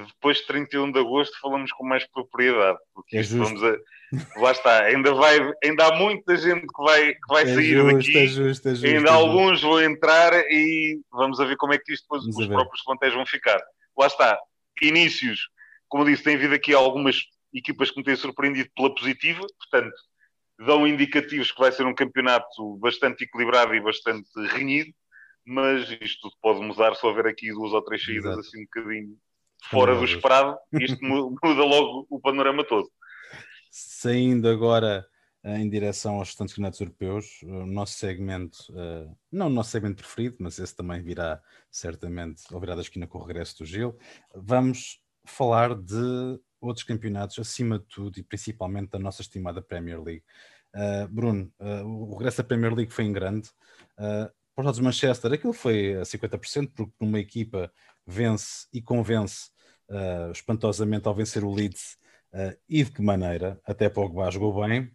[0.00, 3.76] depois de 31 de agosto falamos com mais propriedade, porque é vamos a,
[4.36, 7.96] lá está, ainda, vai, ainda há muita gente que vai, que vai é sair justo,
[7.96, 11.74] daqui, é justo, é justo, ainda é alguns vão entrar e vamos a ver como
[11.74, 13.60] é que isto depois vamos os próprios plantéis vão ficar.
[13.98, 14.38] Lá está,
[14.80, 15.48] inícios,
[15.92, 17.22] como disse, tem havido aqui algumas
[17.52, 19.94] equipas que me têm surpreendido pela positiva, portanto,
[20.58, 24.90] dão indicativos que vai ser um campeonato bastante equilibrado e bastante renhido,
[25.44, 28.40] mas isto tudo pode mudar se houver aqui duas ou três saídas Exato.
[28.40, 29.18] assim um bocadinho
[29.68, 32.88] fora do esperado, isto muda logo o panorama todo.
[33.70, 35.06] Saindo agora
[35.44, 40.02] eh, em direção aos restantes campeonatos europeus, o nosso segmento, eh, não o nosso segmento
[40.02, 41.38] preferido, mas esse também virá
[41.70, 43.94] certamente ao virar da esquina com o regresso do Gil,
[44.34, 50.22] vamos falar de outros campeonatos, acima de tudo e principalmente da nossa estimada Premier League.
[50.74, 53.48] Uh, Bruno, uh, o regresso da Premier League foi em grande.
[53.98, 57.72] Uh, para os lados de Manchester, aquilo foi a 50%, porque uma equipa
[58.06, 59.50] vence e convence
[59.88, 61.96] uh, espantosamente ao vencer o Leeds
[62.34, 64.90] uh, e de que maneira, até Pogba jogou bem.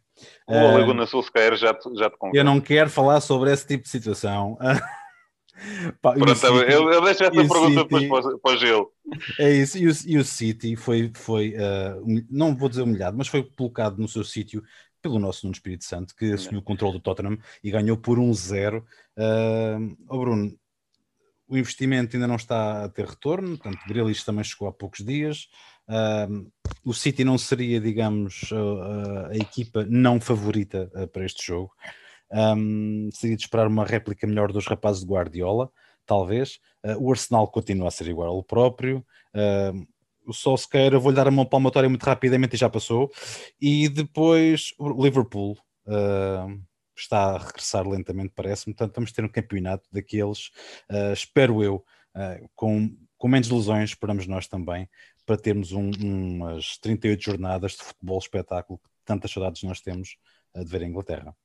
[0.47, 3.65] O uh, Ole Gunnar Solskjaer já te, já te Eu não quero falar sobre esse
[3.65, 4.57] tipo de situação.
[6.01, 8.91] Pá, Pronto, eu, eu deixo essa pergunta City, depois para, para o Gil.
[9.39, 13.27] É isso, e o, e o City foi, foi uh, não vou dizer humilhado, mas
[13.27, 14.63] foi colocado no seu sítio
[15.01, 18.81] pelo nosso Nuno Espírito Santo, que assumiu o controle do Tottenham e ganhou por 1-0.
[18.81, 20.53] Uh, oh Bruno,
[21.47, 25.47] o investimento ainda não está a ter retorno, portanto, Grealish também chegou há poucos dias.
[25.87, 26.51] Uh,
[26.83, 31.71] o City não seria, digamos, a, a equipa não favorita para este jogo.
[32.31, 35.69] Um, seria de esperar uma réplica melhor dos rapazes de Guardiola,
[36.05, 36.59] talvez.
[36.83, 39.05] Uh, o Arsenal continua a ser igual ao próprio.
[40.25, 43.11] o Solskjaer, vou-lhe dar a mão palmatória muito rapidamente e já passou.
[43.61, 45.57] E depois o Liverpool.
[45.87, 46.61] Uh,
[46.99, 48.73] está a regressar lentamente, parece-me.
[48.73, 50.47] Portanto, vamos ter um campeonato daqueles,
[50.89, 54.89] uh, espero eu, uh, com, com menos lesões, esperamos nós também,
[55.25, 60.17] para termos um, umas 38 jornadas de futebol espetáculo que tantas saudades nós temos
[60.55, 61.35] de ver a Inglaterra.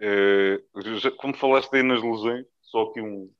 [0.00, 3.30] Uh, como falaste aí nas lesões, só aqui um,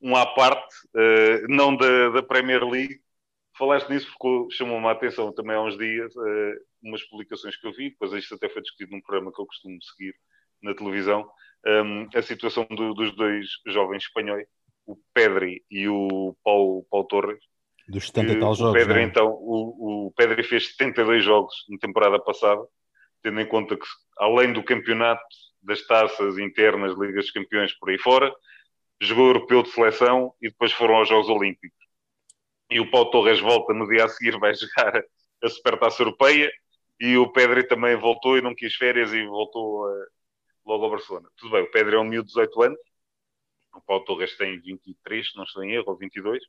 [0.00, 3.00] um à parte, uh, não da, da Premier League,
[3.56, 7.72] falaste nisso porque chamou-me a atenção também há uns dias uh, umas publicações que eu
[7.72, 10.14] vi, depois isto até foi discutido num programa que eu costumo seguir
[10.62, 11.30] na televisão,
[11.66, 14.46] um, a situação do, dos dois jovens espanhóis,
[14.86, 17.42] o Pedri e o Paulo, Paulo Torres.
[17.88, 18.80] Dos 70 e tal jogos.
[18.80, 19.02] Pedri, é?
[19.02, 22.62] então, o, o Pedri fez 72 jogos na temporada passada,
[23.22, 23.86] tendo em conta que,
[24.18, 25.22] além do campeonato,
[25.62, 28.34] das taças internas, Ligas dos Campeões por aí fora,
[29.00, 31.78] jogou europeu de seleção e depois foram aos Jogos Olímpicos.
[32.70, 35.02] E o Paulo Torres volta no dia a seguir, vai jogar
[35.42, 36.50] a Supertaça Europeia
[36.98, 40.06] e o Pedri também voltou e não quis férias e voltou a,
[40.66, 41.28] logo ao Barcelona.
[41.36, 42.78] Tudo bem, o Pedri é um miúdo de 18 anos,
[43.74, 46.42] o Paulo Torres tem 23, se não estou em erro, ou 22.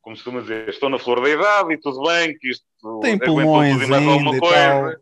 [0.00, 2.64] Como se costuma dizer, estou na flor da idade e tudo bem, que isto
[3.00, 5.00] tem pulmões tudo e mais alguma coisa,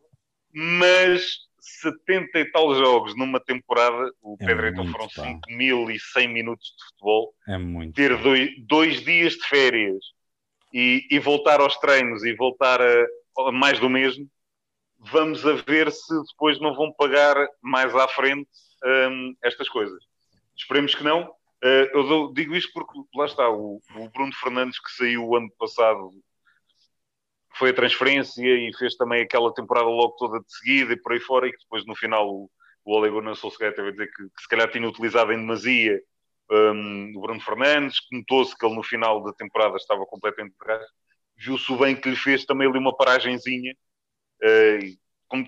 [0.52, 6.84] mas 70 e tal jogos numa temporada, o é Pedro então foram 5.100 minutos de
[6.86, 7.34] futebol.
[7.48, 7.94] É muito.
[7.94, 10.04] Ter dois, dois dias de férias
[10.72, 13.06] e, e, voltar aos treinos e voltar a,
[13.38, 14.28] a, mais do mesmo,
[14.98, 18.48] vamos a ver se depois não vão pagar mais à frente
[18.84, 20.02] um, estas coisas.
[20.56, 21.30] Esperemos que não.
[21.62, 25.50] Uh, eu digo isto porque lá está, o, o Bruno Fernandes que saiu o ano
[25.58, 26.10] passado
[27.56, 31.20] foi a transferência e fez também aquela temporada logo toda de seguida e por aí
[31.20, 32.50] fora, e que depois no final o,
[32.84, 36.00] o Ole Gunnar Solskjaer teve a dizer que, que, se calhar tinha utilizado em demasia
[36.50, 40.66] um, o Bruno Fernandes, que notou-se que ele no final da temporada estava completamente de
[40.66, 40.84] gás.
[41.36, 43.74] Viu-se bem que lhe fez também ali uma paragenzinha.
[44.42, 44.96] Uh,
[45.28, 45.46] como,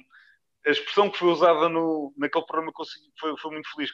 [0.67, 3.93] a expressão que foi usada no, naquele programa que eu segui, foi, foi muito feliz.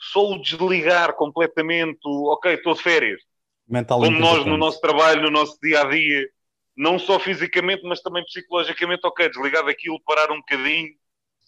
[0.00, 3.20] Só o desligar completamente, o, ok, estou de férias.
[3.66, 6.28] Mental como nós no nosso trabalho, no nosso dia a dia,
[6.76, 10.94] não só fisicamente, mas também psicologicamente, ok, desligar daquilo, parar um bocadinho,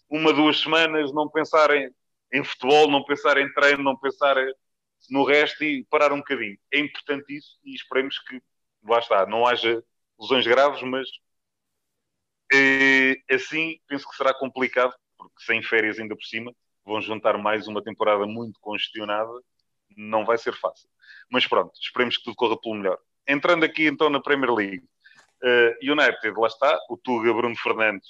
[0.09, 1.89] uma, duas semanas, não pensar em,
[2.33, 4.35] em futebol, não pensar em treino, não pensar
[5.09, 6.57] no resto e parar um bocadinho.
[6.71, 8.41] É importante isso e esperemos que,
[8.83, 9.83] lá está, não haja
[10.19, 11.07] lesões graves, mas
[12.53, 16.53] eh, assim penso que será complicado, porque sem férias ainda por cima,
[16.85, 19.31] vão juntar mais uma temporada muito congestionada,
[19.95, 20.89] não vai ser fácil.
[21.29, 22.97] Mas pronto, esperemos que tudo corra pelo melhor.
[23.27, 24.83] Entrando aqui então na Premier League,
[25.43, 28.07] Uh, United, lá está, o Tuga Bruno Fernandes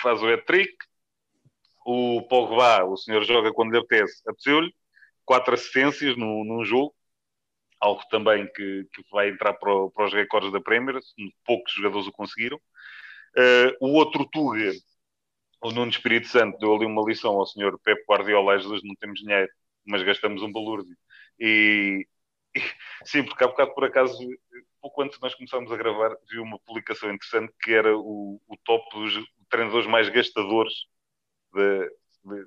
[0.00, 0.72] faz o hat-trick,
[1.84, 4.74] o Pogba, o senhor joga quando lhe apetece, apeteceu-lhe,
[5.24, 6.94] quatro assistências no, num jogo,
[7.80, 10.98] algo também que, que vai entrar para, o, para, os recordes da Premier,
[11.44, 12.58] poucos jogadores o conseguiram.
[13.36, 14.72] Uh, o outro Tuga,
[15.62, 18.94] o Nuno Espírito Santo, deu ali uma lição ao senhor Pep Guardiola, às vezes não
[18.96, 19.50] temos dinheiro,
[19.86, 20.96] mas gastamos um balúrdio.
[21.40, 22.06] E,
[22.54, 22.60] e
[23.04, 24.18] sim, porque há bocado por acaso
[24.88, 28.56] pouco antes de nós começarmos a gravar, vi uma publicação interessante que era o, o
[28.64, 30.72] top dos treinadores mais gastadores
[31.52, 31.80] de,
[32.24, 32.46] de,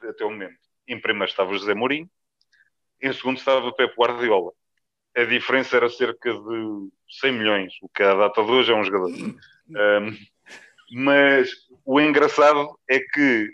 [0.00, 0.58] de, até o momento.
[0.86, 2.08] Em primeiro estava o José Mourinho,
[3.02, 4.52] em segundo estava o Pep Guardiola.
[5.16, 8.84] A diferença era cerca de 100 milhões, o que a data de hoje é um
[8.84, 9.10] jogador.
[9.10, 10.16] Um,
[10.92, 11.50] mas
[11.84, 13.48] o engraçado é que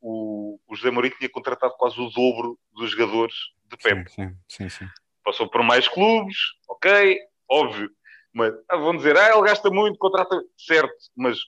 [0.00, 3.34] o, o José Mourinho tinha contratado quase o dobro dos jogadores
[3.64, 4.10] de Pep.
[4.10, 4.88] Sim, sim, sim,
[5.24, 6.36] Passou por mais clubes,
[6.68, 7.90] ok, óbvio.
[8.32, 10.40] Mas ah, vão dizer, ah, ele gasta muito, contrata.
[10.56, 11.38] Certo, mas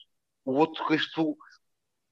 [0.45, 1.37] o outro gastou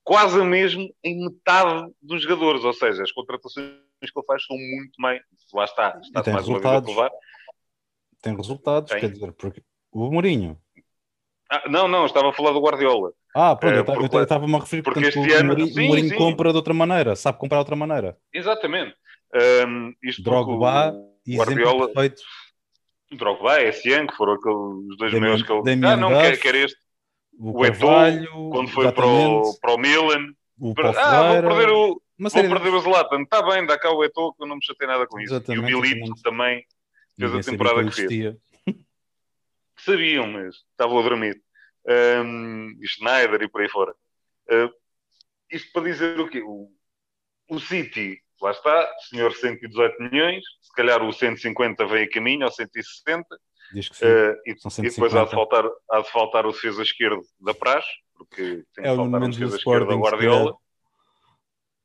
[0.04, 2.64] quase mesmo em metade dos jogadores.
[2.64, 3.70] Ou seja, as contratações
[4.00, 5.22] que ele faz são muito mais.
[5.54, 6.90] Lá está, está tem mais resultados.
[6.90, 9.00] uma vez a Tem resultados, tem.
[9.02, 9.62] quer dizer, porque
[9.92, 10.58] o Mourinho.
[11.52, 13.12] Ah, não, não, estava a falar do Guardiola.
[13.36, 16.10] Ah, pronto, uh, eu estava-me a referir porque portanto, este o ano, Mourinho, sim, Mourinho
[16.10, 16.16] sim.
[16.16, 18.18] compra de outra maneira, sabe comprar de outra maneira.
[18.34, 18.96] Exatamente.
[19.68, 22.22] Um, isto Drogba, o Guardiola, perfeito
[23.16, 24.58] Drogba, Essien, que foram aqueles,
[24.90, 25.86] os dois meus que ele...
[25.86, 26.78] Ah, não, quer, quer este.
[27.38, 30.34] O, o quando foi para o, para o Milan.
[30.60, 33.24] O ah, vou perder o, vou perder o Zlatan.
[33.24, 35.34] Está bem, dá cá o Eto'o, que eu não me chatei nada com isso.
[35.34, 36.64] Exatamente, e o Milito também
[37.20, 38.36] fez a temporada que, fez.
[39.78, 41.42] Sabiam, mas estavam a dormir.
[42.24, 43.92] Um, e Schneider e por aí fora.
[44.48, 44.70] Uh,
[45.52, 46.44] isto para dizer o quê?
[46.44, 46.72] O,
[47.50, 52.52] o City lá está, senhor 118 milhões, se calhar o 150 vem a caminho, ou
[52.52, 53.26] 160.
[53.74, 54.06] Diz que sim.
[54.06, 57.90] Uh, e, e, depois há de, faltar, há de faltar o defesa esquerdo da Praxe,
[58.18, 60.56] porque tem é de faltar o defesa esquerdo da Guardiola.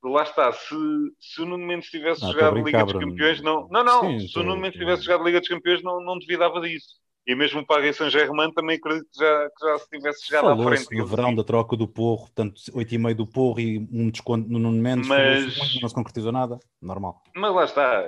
[0.03, 0.75] Lá está, se,
[1.19, 3.67] se o Nuno Mendes tivesse não, jogado Liga dos Campeões, não.
[3.69, 6.61] Não, não, sim, se o Nuno Mendes tivesse jogado Liga dos Campeões, não, não duvidava
[6.61, 6.95] disso.
[7.27, 10.63] E mesmo para a Saint-Germain também acredito que já, que já se tivesse chegado à
[10.63, 10.95] frente.
[10.95, 14.81] no verão da troca do Porro, portanto 8,5 do Porro e um desconto no Nuno
[14.81, 15.81] Mendes, mas...
[15.81, 17.21] não se concretizou nada, normal.
[17.35, 18.05] Mas lá está,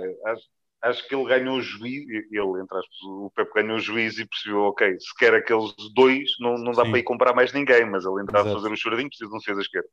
[0.82, 4.26] acho que ele ganhou o juiz, ele, entre aspas, o Pepe ganhou o juiz e
[4.26, 6.92] percebeu, ok, se quer aqueles dois, não, não dá Sim.
[6.92, 9.40] para ir comprar mais ninguém, mas ele está a fazer um choradinho, precisa de um
[9.40, 9.90] defesa esquerda.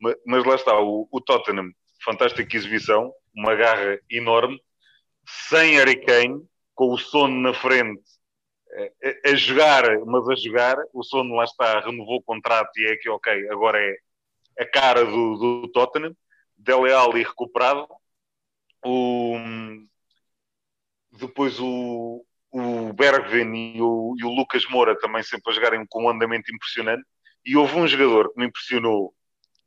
[0.00, 1.70] Mas, mas, lá está, o, o, Tottenham,
[2.04, 4.60] fantástica exibição, uma garra enorme,
[5.26, 6.40] sem Harry Kane,
[6.74, 8.02] com o sono na frente,
[8.72, 12.96] a, a, jogar, mas a jogar, o sono lá está, renovou o contrato e é
[12.96, 13.96] que, ok, agora é
[14.62, 16.14] a cara do, do Tottenham,
[16.56, 17.86] Dele Alli recuperado,
[18.84, 19.36] o,
[21.12, 26.04] depois o, o Bergvin e o, e o, Lucas Moura também sempre a jogarem com
[26.04, 27.04] um andamento impressionante.
[27.44, 29.14] E houve um jogador que me impressionou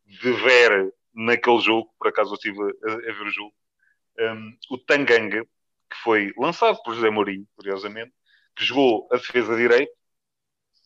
[0.06, 3.54] de ver naquele jogo, por acaso eu estive a, a ver o jogo,
[4.20, 8.14] um, o Tanganga, que foi lançado por José Mourinho, curiosamente,
[8.56, 9.94] que jogou a defesa direita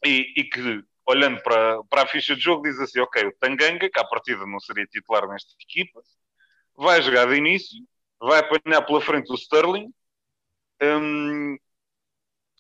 [0.05, 3.89] e, e, que, olhando para, para a ficha de jogo, diz assim: Ok, o Tanganga,
[3.89, 6.01] que à partida não seria titular nesta equipa,
[6.75, 7.77] vai jogar de início,
[8.19, 9.91] vai apanhar pela frente o Sterling
[10.81, 11.57] um,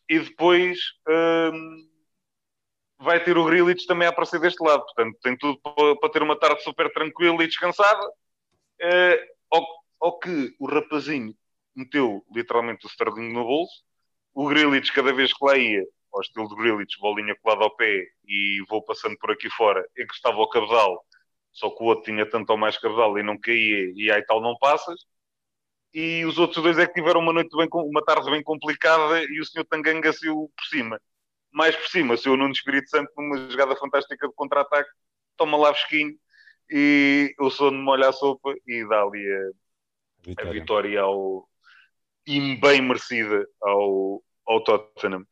[0.09, 1.89] e depois um,
[2.99, 4.83] vai ter o Grealish também a aparecer deste lado.
[4.83, 5.59] Portanto, tem tudo
[5.99, 8.07] para, ter uma tarde super tranquila e descansada.
[8.81, 9.35] Uh,
[9.99, 11.35] ao, que o rapazinho
[11.75, 13.83] meteu literalmente o Sterling no bolso,
[14.35, 15.83] o Grealish cada vez que lá ia,
[16.13, 20.37] ao estilo de Grealish, bolinha colada ao pé e vou passando por aqui fora, encostava
[20.37, 21.03] ao cabedal,
[21.51, 24.39] só que o outro tinha tanto ou mais cabedal e não caía, e aí tal
[24.41, 24.99] não passas
[25.95, 29.39] e os outros dois é que tiveram uma noite bem, uma tarde bem complicada e
[29.39, 30.99] o senhor Tanganga saiu por cima.
[31.53, 34.89] Mais por cima, saiu Nuno Espírito Santo numa jogada fantástica de contra-ataque,
[35.37, 36.13] toma lá fresquinho
[36.69, 39.51] e o sono molha a sopa e dá ali a
[40.21, 41.47] vitória, a vitória ao,
[42.27, 45.25] e bem merecida ao, ao Tottenham.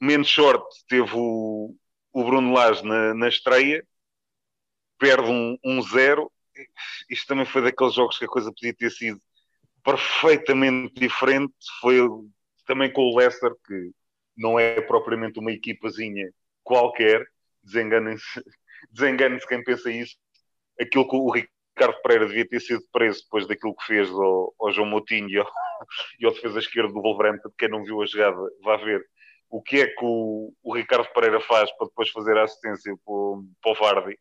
[0.00, 1.74] Menos short teve o,
[2.12, 3.86] o Bruno Lage na, na estreia,
[4.98, 6.30] perde um, um zero.
[7.10, 9.20] Isto também foi daqueles jogos que a coisa podia ter sido
[9.84, 12.00] perfeitamente diferente foi
[12.66, 13.92] também com o Leicester, que
[14.36, 16.30] não é propriamente uma equipazinha
[16.62, 17.26] qualquer,
[17.62, 18.24] desenganem-se
[18.90, 20.16] desengane quem pensa isso.
[20.80, 21.53] Aquilo que o Ricardo
[22.02, 25.28] Pereira devia ter sido preso depois daquilo que fez ao, ao João Moutinho
[26.20, 29.04] e ao, defesa esquerdo do Wolverhampton, quem não viu a jogada, vá ver
[29.50, 33.42] o que é que o, o Ricardo Pereira faz para depois fazer a assistência para
[33.62, 34.18] para o Vardy.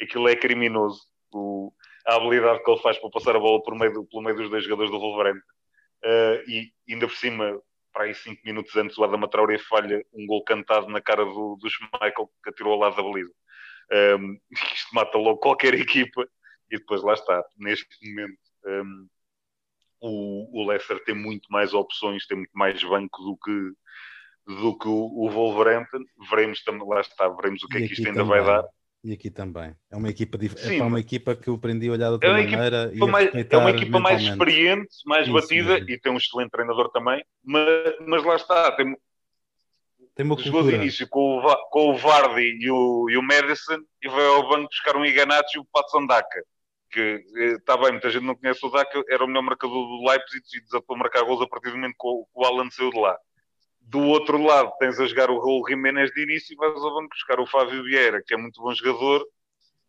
[0.00, 1.00] Aquilo é criminoso.
[1.32, 1.72] O,
[2.06, 4.64] a habilidade que ele faz para passar a bola por meio, pelo meio dos dois
[4.64, 5.46] jogadores do Wolverhampton.
[6.02, 7.60] Uh, e ainda por cima,
[7.92, 11.56] para aí 5 minutos antes, o Adama Traoré falha um gol cantado na cara do,
[11.60, 13.32] do Schmeichel que atirou ao lado da baliza.
[14.18, 14.38] Um,
[14.74, 16.26] isto mata logo qualquer equipa
[16.70, 17.44] e depois lá está.
[17.58, 19.06] Neste momento, um,
[20.00, 24.88] o, o Leicester tem muito mais opções, tem muito mais banco do que, do que
[24.88, 26.04] o, o Wolverhampton.
[26.30, 28.42] Veremos também, lá está, veremos o que é que isto ainda também.
[28.42, 28.68] vai dar.
[29.02, 29.74] E aqui também.
[29.90, 30.80] É uma equipa diferente.
[30.80, 32.90] É uma equipa que eu aprendi a olhar de outra é maneira.
[32.92, 35.90] E mais, é uma equipa mais experiente, mais Isso batida mesmo.
[35.90, 37.24] e tem um excelente treinador também.
[37.42, 38.94] Mas, mas lá está, tem,
[40.14, 43.80] tem uma Jogou de início com o, com o Vardy e o, e o Madison
[44.02, 46.44] e vai ao banco buscar um Iganacci e o Patson Daka.
[46.90, 47.24] Que
[47.58, 50.42] está eh, bem, muita gente não conhece o Daka, era o melhor marcador do Leipzig
[50.54, 52.98] e desatou a marcar gols a partir do momento que o, o Alan saiu de
[52.98, 53.16] lá
[53.82, 57.08] do outro lado tens a jogar o Raul Jiménez de início e vais ao banco
[57.08, 59.26] buscar o Fábio Vieira, que é muito bom jogador,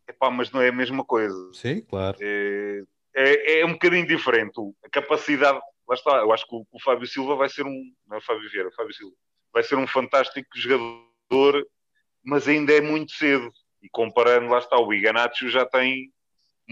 [0.08, 1.52] Epá, mas não é a mesma coisa.
[1.52, 2.16] Sim, claro.
[2.20, 2.82] É,
[3.14, 4.60] é, é um bocadinho diferente.
[4.84, 8.16] A capacidade, lá está, eu acho que o, o Fábio Silva vai ser um, não
[8.16, 9.14] é o Fábio Vieira, o Fábio Silva,
[9.52, 11.64] vai ser um fantástico jogador,
[12.24, 13.50] mas ainda é muito cedo.
[13.80, 16.12] E comparando, lá está, o Iganaccio já tem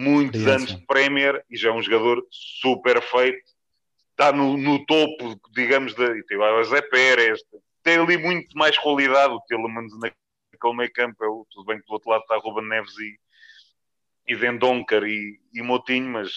[0.01, 3.51] muitos anos de Premier e já é um jogador super feito.
[4.13, 7.41] Está no, no topo, digamos, da, e tem o Zé Pérez,
[7.83, 11.87] tem ali muito mais qualidade, o Telemans naquele meio campo, é o, tudo bem que
[11.87, 13.19] do outro lado está Ruben Neves e,
[14.29, 14.35] e
[15.07, 16.31] e, e Motinho, mas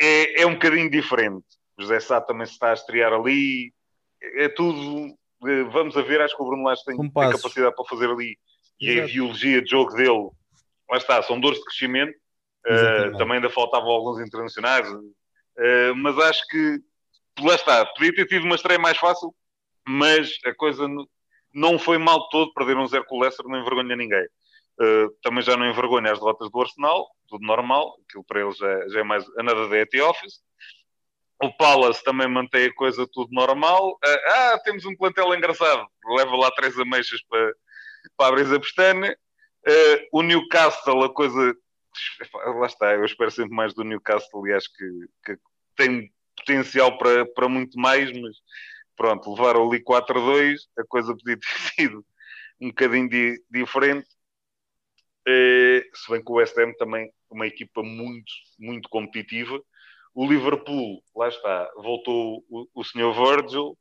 [0.00, 1.46] é, é um bocadinho diferente.
[1.78, 3.72] José Sá também se está a estrear ali,
[4.20, 7.84] é tudo, eh, vamos a ver, acho que o Bruno Lage tem, tem capacidade para
[7.88, 8.38] fazer ali,
[8.80, 10.30] e a biologia de jogo dele,
[10.90, 12.14] lá está, são dores de crescimento,
[12.66, 14.88] uh, também ainda faltavam alguns internacionais,
[15.56, 16.80] Uh, mas acho que
[17.40, 19.34] lá está, podia ter tido uma estreia mais fácil,
[19.86, 20.86] mas a coisa
[21.52, 24.26] não foi mal todo, perder um zero com o Leicester não envergonha ninguém.
[24.80, 28.88] Uh, também já não envergonha as derrotas do Arsenal, tudo normal, aquilo para eles já,
[28.88, 30.40] já é mais a nada da office.
[31.40, 33.98] O Palace também mantém a coisa tudo normal.
[34.04, 37.52] Ah, temos um plantel engraçado, leva lá três ameixas para,
[38.16, 39.16] para abrir a pestana.
[39.66, 41.56] Uh, o Newcastle, a coisa
[42.58, 45.38] lá está, eu espero sempre mais do Newcastle e acho que, que
[45.76, 48.36] tem potencial para, para muito mais, mas
[48.96, 52.04] pronto, levaram ali 4 a 2, a coisa podia ter sido
[52.60, 54.08] um bocadinho di, diferente.
[55.26, 59.60] Eh, se bem que o West Ham também uma equipa muito, muito competitiva.
[60.14, 63.12] O Liverpool, lá está, voltou o, o Sr.
[63.12, 63.76] Virgil,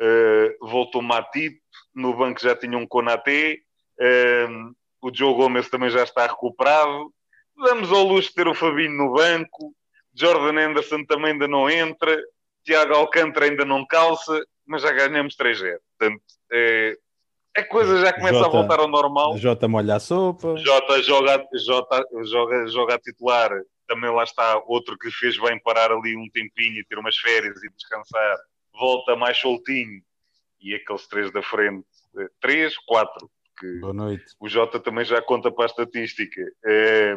[0.00, 1.60] uh, voltou Matip,
[1.94, 3.58] no banco já tinha um Konaté,
[4.00, 4.74] uh,
[5.06, 7.12] o Joe Gomes também já está recuperado.
[7.56, 9.72] Damos ao luxo de ter o Fabinho no banco,
[10.12, 12.20] Jordan Anderson também ainda não entra,
[12.64, 15.78] Tiago Alcântara ainda não calça, mas já ganhamos 3-0.
[15.96, 16.96] Portanto, é,
[17.56, 19.38] a coisa já começa Jota, a voltar ao normal.
[19.38, 20.56] Jota molha a sopa.
[20.56, 23.50] Jota joga, Jota joga, joga a titular.
[23.86, 27.70] Também lá está outro que fez bem parar ali um tempinho, ter umas férias e
[27.70, 28.36] descansar.
[28.74, 30.02] Volta mais soltinho.
[30.60, 31.86] E aqueles três da frente,
[32.18, 33.30] eh, três, quatro.
[33.80, 34.24] Boa noite.
[34.40, 36.40] O Jota também já conta para a estatística.
[36.64, 37.16] É,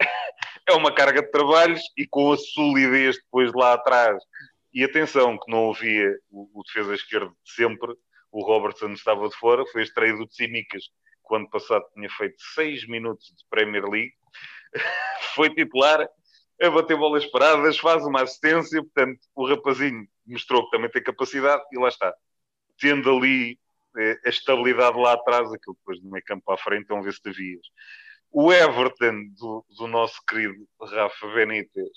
[0.68, 4.22] é uma carga de trabalhos e com a solidez depois de lá atrás.
[4.72, 7.94] E atenção, que não havia o, o defesa esquerdo de sempre,
[8.30, 12.36] o Robertson estava de fora, foi extraído de Simicas, que o ano passado tinha feito
[12.54, 14.12] 6 minutos de Premier League,
[15.34, 16.06] foi titular,
[16.60, 21.62] a bater bolas paradas, faz uma assistência, portanto, o rapazinho mostrou que também tem capacidade
[21.72, 22.12] e lá está.
[22.78, 23.58] Tendo ali
[24.24, 27.30] a estabilidade lá atrás, aquilo depois do meio campo a frente, vamos ver se te
[27.30, 27.66] vias.
[28.30, 31.88] O Everton, do, do nosso querido Rafa Benítez,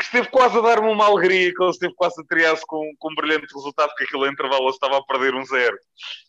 [0.00, 3.14] esteve quase a dar-me uma alegria que ele esteve quase a triar-se com, com um
[3.14, 5.76] brilhante resultado, porque aquilo intervalo estava a perder um zero.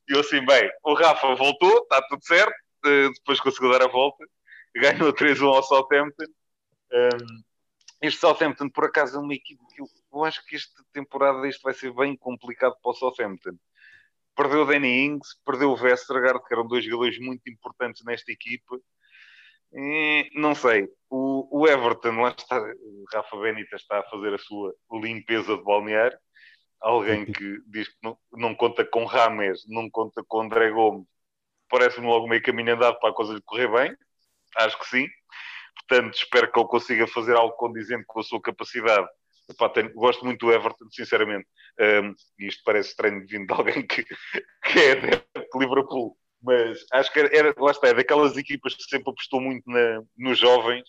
[0.08, 2.54] E eu assim, bem, o Rafa voltou, está tudo certo,
[2.86, 4.24] uh, depois conseguiu dar a volta,
[4.76, 6.26] ganhou 3-1 ao Southampton.
[6.94, 7.42] Um,
[8.02, 11.62] este Southampton, por acaso, é uma equipe que eu, eu, acho que esta temporada isto
[11.62, 13.58] vai ser bem complicado para o Southampton.
[14.36, 18.78] Perdeu o Danny Ings, perdeu o Vestergaard, que eram dois jogadores muito importantes nesta equipa
[20.36, 20.88] não sei.
[21.10, 25.64] O, o, Everton, lá está, o Rafa Benita está a fazer a sua limpeza de
[25.64, 26.18] balneário.
[26.80, 31.06] Alguém que diz que não, não conta com Rames, não conta com André Gomes.
[31.70, 33.96] Parece-me logo meio caminho andado para a coisa lhe correr bem.
[34.58, 35.08] Acho que sim.
[35.88, 39.08] Portanto, espero que ele consiga fazer algo condizente com a sua capacidade.
[39.50, 41.48] Epá, tenho, gosto muito do Everton, sinceramente.
[41.82, 45.24] Um, isto parece estranho vindo de alguém que, que é de
[45.56, 50.02] Liverpool mas acho que era, lá está, é daquelas equipas que sempre apostou muito na,
[50.18, 50.84] nos jovens,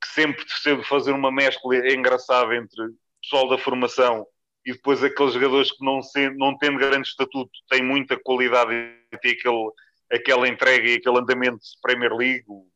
[0.00, 4.26] que sempre teve fazer uma mescla engraçada entre o pessoal da formação
[4.64, 9.18] e depois aqueles jogadores que não, se, não tendo grande estatuto têm muita qualidade e
[9.18, 9.70] têm aquele,
[10.12, 12.66] aquela entrega e aquele andamento de Premier League, o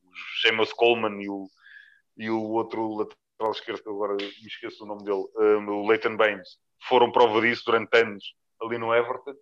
[0.40, 1.46] Seamus Coleman e o,
[2.16, 6.16] e o outro lateral esquerdo, que agora me esqueço o nome dele, um, o Leighton
[6.16, 6.59] Baines,
[6.89, 9.35] foram prova disso durante anos ali no Everton.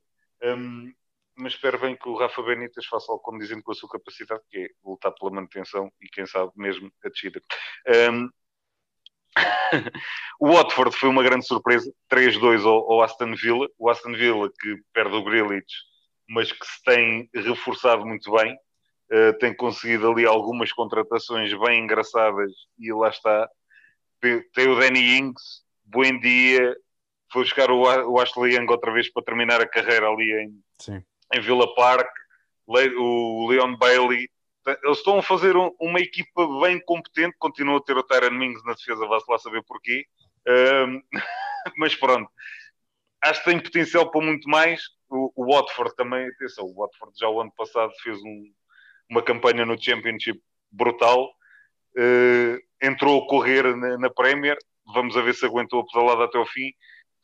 [0.43, 0.93] Um,
[1.37, 4.43] mas espero bem que o Rafa Benítez faça algo como dizendo com a sua capacidade,
[4.51, 7.41] que é lutar pela manutenção e quem sabe mesmo a descida.
[8.13, 8.29] Um...
[10.41, 13.69] o Watford foi uma grande surpresa, 3-2 ao, ao, Aston Villa.
[13.79, 15.85] O Aston Villa que perde o Grealish,
[16.29, 18.55] mas que se tem reforçado muito bem,
[19.13, 23.49] uh, tem conseguido ali algumas contratações bem engraçadas e lá está.
[24.21, 26.77] Tem o Danny Ings, bom dia,
[27.31, 31.03] foi buscar o, o Ashley Young outra vez para terminar a carreira ali em, Sim
[31.35, 32.09] em Villa Park,
[32.67, 34.29] o Leon Bailey.
[34.85, 38.63] Eles estão a fazer um, uma equipa bem competente, continua a ter o Tyron Mings
[38.65, 40.05] na defesa, vai-se lá saber porquê.
[40.47, 41.03] Um,
[41.79, 42.31] mas pronto,
[43.23, 44.83] acho que tem potencial para muito mais.
[45.09, 48.53] O, o, Watford também, atenção, o Watford já o ano passado fez um,
[49.11, 50.39] uma campanha no Championship
[50.71, 51.31] brutal.
[51.97, 54.59] Uh, entrou a correr na, na Premier,
[54.95, 56.71] vamos a ver se aguentou a pedalada até ao fim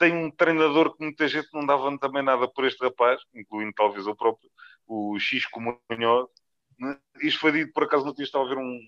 [0.05, 4.07] tem um treinador que muita gente não dava também nada por este rapaz, incluindo talvez
[4.07, 4.51] o próprio,
[4.87, 6.29] o Xisco Munhoz.
[6.79, 6.99] Né?
[7.23, 8.79] Isto foi dito, por acaso, no dia estava a ver um,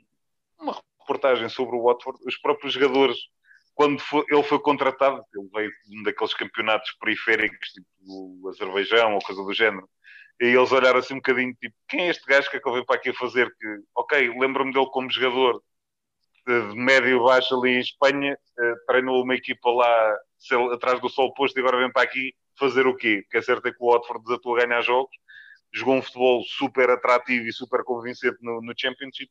[0.61, 2.19] uma reportagem sobre o Watford.
[2.27, 3.17] Os próprios jogadores,
[3.75, 9.15] quando foi, ele foi contratado, ele veio de um daqueles campeonatos periféricos, tipo o Azerbaijão
[9.15, 9.89] ou coisa do género,
[10.39, 12.73] e eles olharam assim um bocadinho, tipo, quem é este gajo que é que eu
[12.75, 13.49] venho para aqui fazer?
[13.59, 15.63] Que, ok, lembro-me dele como jogador
[16.47, 20.17] de médio baixo ali em Espanha, uh, treinou uma equipa lá
[20.73, 23.23] atrás do sol posto e agora vem para aqui fazer o quê?
[23.23, 25.15] Porque é certo é que o Watford desatou a ganhar jogos,
[25.73, 29.31] jogou um futebol super atrativo e super convincente no, no Championship,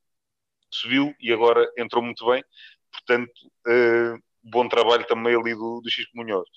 [0.70, 2.44] subiu e agora entrou muito bem.
[2.92, 3.32] Portanto,
[3.68, 6.48] uh, bom trabalho também ali do, do Xisco Munhoz.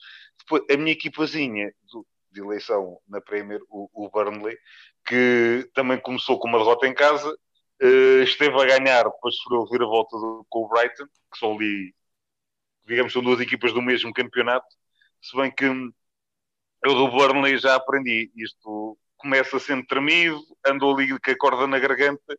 [0.41, 4.57] Depois, a minha equipazinha do, de eleição na Premier, o, o Burnley,
[5.07, 7.37] que também começou com uma derrota em casa,
[7.83, 10.17] uh, esteve a ganhar, depois sofreu a volta
[10.49, 11.95] com o Brighton, que são ali
[12.89, 14.67] digamos, são duas equipas do mesmo campeonato,
[15.21, 15.65] se bem que
[16.85, 21.79] eu do Burnley já aprendi, isto começa sendo tremido, andou ali com a corda na
[21.79, 22.39] garganta,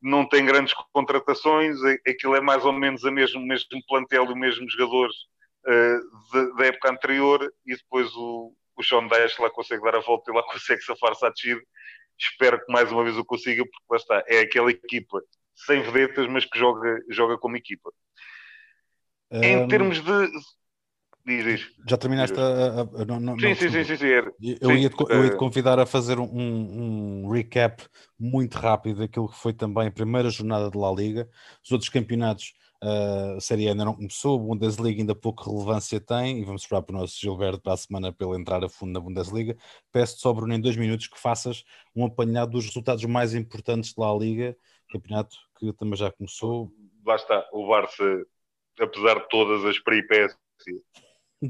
[0.00, 1.76] não tem grandes contratações,
[2.06, 5.16] aquilo é mais ou menos o mesmo, mesmo plantel e os mesmos jogadores
[5.66, 10.30] uh, da época anterior, e depois o, o Sean Dash lá consegue dar a volta
[10.30, 11.60] e lá consegue safar-se à descida.
[12.18, 15.22] Espero que mais uma vez o consiga, porque lá está, é aquela equipa
[15.54, 17.90] sem vedetas, mas que joga, joga como equipa.
[19.30, 20.30] Em um, termos de.
[21.26, 21.70] Diz, diz.
[21.86, 22.42] Já terminaste diz.
[22.42, 22.80] a.
[22.80, 25.30] a, a não, não, sim, sim, sim, sim, sim, Eu, sim, ia te, eu ia
[25.30, 27.84] te eh, convidar a fazer um, um, recap
[28.18, 31.28] muito rápido daquilo que foi também a primeira jornada de La Liga.
[31.62, 36.38] Os outros campeonatos Uh, a Série ainda não começou, a Bundesliga ainda pouca relevância tem
[36.38, 38.92] e vamos esperar para o nosso Gilberto para a semana para ele entrar a fundo
[38.92, 39.56] na Bundesliga.
[39.92, 41.64] Peço-te só, Bruno, em dois minutos que faças
[41.94, 44.56] um apanhado dos resultados mais importantes da Liga,
[44.92, 46.70] campeonato que também já começou.
[47.04, 48.04] Lá está, o Barça,
[48.78, 50.38] apesar de todas as peripécias,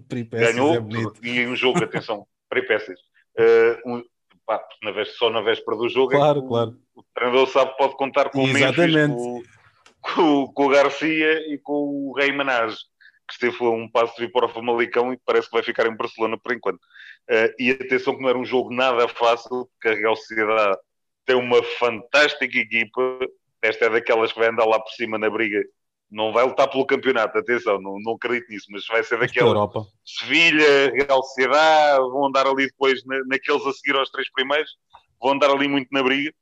[0.09, 2.99] peripécias ganhou é e um jogo, atenção, peripécias.
[3.39, 4.05] Uh, um,
[4.47, 6.79] pá, na véspera, só na véspera do jogo, claro, é claro.
[6.95, 9.12] O, treinador sabe que pode contar com Exatamente.
[9.12, 9.58] o Memphis, com,
[10.03, 12.79] com o Garcia e com o Rei Manage,
[13.27, 15.87] que esteve a um passo de vir para o Famalicão e parece que vai ficar
[15.87, 16.81] em Barcelona por enquanto.
[17.29, 20.79] Uh, e atenção que não era um jogo nada fácil, porque a Real Sociedade
[21.27, 23.19] tem uma fantástica equipa.
[23.61, 25.63] Esta é daquelas que vai andar lá por cima na briga.
[26.11, 29.71] Não vai lutar pelo campeonato, atenção, não, não acredito nisso, mas vai ser daquela
[30.07, 34.71] Sevilha, Real Sociedade, vão andar ali depois na, naqueles a seguir aos três primeiros,
[35.21, 36.33] vão andar ali muito na briga.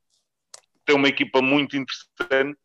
[0.85, 2.57] Tem uma equipa muito interessante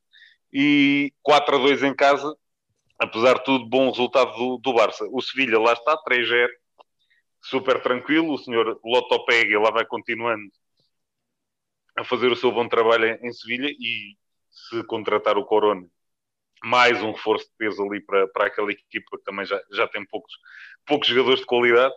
[0.52, 2.36] e 4 a 2 em casa,
[2.98, 5.06] apesar de tudo, bom resultado do, do Barça.
[5.10, 6.48] O Sevilha lá está, 3-0,
[7.40, 8.34] super tranquilo.
[8.34, 10.42] O senhor Lotopega lá vai continuando
[11.96, 14.16] a fazer o seu bom trabalho em, em Sevilha e
[14.50, 15.86] se contratar o Corona,
[16.62, 20.04] mais um reforço de peso ali para, para aquela equipa que também já, já tem
[20.06, 20.32] poucos,
[20.86, 21.94] poucos jogadores de qualidade.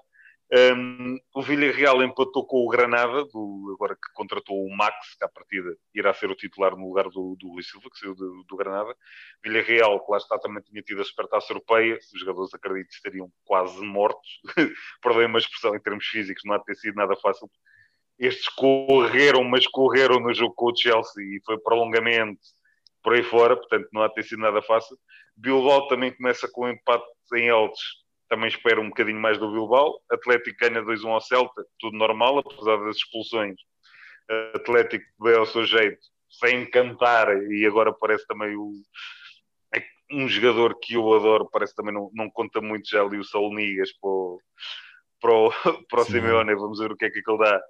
[0.54, 5.28] Um, o Villarreal empatou com o Granada, do, agora que contratou o Max, que à
[5.28, 8.56] partida irá ser o titular no lugar do, do Luís Silva, que saiu do, do
[8.56, 8.96] Granada.
[9.44, 13.82] Villarreal, que lá está, também tinha tido a supertaça europeia, os jogadores acredito estariam quase
[13.84, 14.40] mortos,
[15.02, 17.50] perdão uma expressão em termos físicos, não há de ter sido nada fácil.
[18.20, 22.40] Estes correram, mas correram no jogo com o Chelsea e foi prolongamento
[23.04, 24.96] por aí fora, portanto não há de ter sido nada fácil.
[25.36, 30.00] Bilbao também começa com um empate em Eltes também espero um bocadinho mais do Bilbao.
[30.10, 33.56] Atlético ganha 2-1 ao Celta, tudo normal, apesar das expulsões.
[34.54, 36.00] Atlético bem ao seu jeito,
[36.30, 38.72] sem encantar, e agora parece também o,
[39.76, 43.24] é um jogador que eu adoro, parece também não, não conta muito já ali o
[43.24, 44.40] Saul Nigas para o,
[45.22, 45.52] para o,
[45.90, 47.62] para o Simeone, vamos ver o que é que ele dá.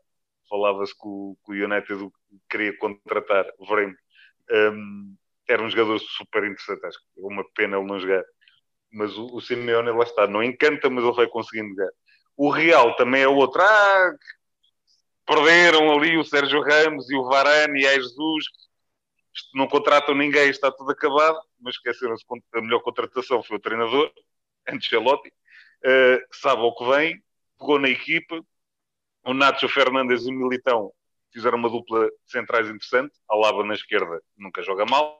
[0.50, 2.10] Falava-se que o, que o United
[2.50, 3.98] queria contratar, veremos.
[4.50, 5.16] Um,
[5.48, 8.24] era um jogador super interessante, acho que é uma pena ele não jogar
[8.92, 11.92] mas o, o Simeone lá está, não encanta, mas ele vai conseguindo ganhar.
[12.38, 13.62] O Real também é outro.
[13.62, 14.14] Ah,
[15.26, 18.46] perderam ali o Sérgio Ramos e o Varane e a Jesus.
[19.54, 21.40] Não contratam ninguém, está tudo acabado.
[21.60, 22.24] Mas esqueceram-se
[22.54, 24.12] a melhor contratação foi o treinador,
[24.70, 25.30] Ancelotti.
[25.84, 27.24] Uh, sabe o que vem,
[27.58, 28.42] pegou na equipa.
[29.26, 30.92] O Nacho Fernandes e o Militão
[31.32, 33.14] fizeram uma dupla de centrais interessante.
[33.30, 35.20] Alaba na esquerda nunca joga mal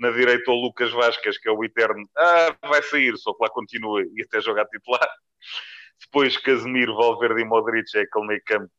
[0.00, 3.50] na direita o Lucas Vasquez, que é o eterno, ah, vai sair, só que lá
[3.50, 5.08] continua e até jogar titular.
[6.00, 8.72] Depois Casemiro, Valverde e Modric é aquele meio campo,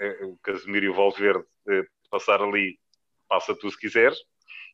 [0.00, 2.78] é, o Casemiro e o Valverde é, passar ali,
[3.28, 4.18] passa tu se quiseres.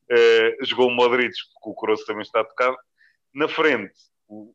[0.09, 2.77] É, jogou o Modric, porque o Coroço também está tocado.
[3.35, 3.93] Na frente,
[4.29, 4.55] o,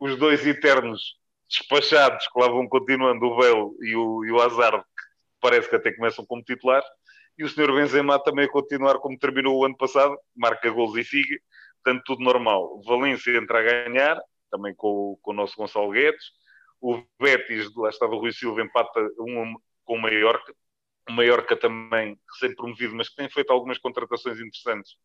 [0.00, 4.82] os dois eternos despachados que lá vão continuando, o Bale e o, e o Hazard,
[4.82, 5.04] que
[5.42, 6.88] parece que até começam como titulares
[7.36, 11.04] e o senhor Benzema também a continuar como terminou o ano passado, marca gols e
[11.04, 11.36] siga,
[11.82, 12.80] portanto tudo normal.
[12.84, 14.20] Valência entra a ganhar,
[14.50, 16.24] também com, com o nosso Gonçalo Guedes,
[16.80, 19.54] o Betis, lá estava o Rui Silva, empata um
[19.84, 20.54] com o Mallorca,
[21.08, 24.96] o Mallorca também recém-promovido, mas que tem feito algumas contratações interessantes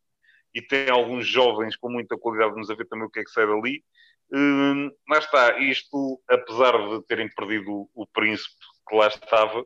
[0.54, 3.46] e tem alguns jovens com muita qualidade, vamos ver também o que é que sai
[3.46, 3.84] dali.
[4.32, 8.54] Hum, lá está, isto, apesar de terem perdido o, o príncipe
[8.88, 9.64] que lá estava,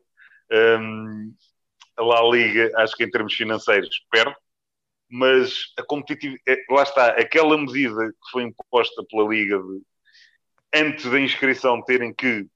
[0.80, 1.34] hum,
[1.98, 4.34] a Liga, acho que em termos financeiros, perde,
[5.08, 9.82] mas a competitividade, é, lá está, aquela medida que foi imposta pela Liga de,
[10.74, 12.46] antes da inscrição terem que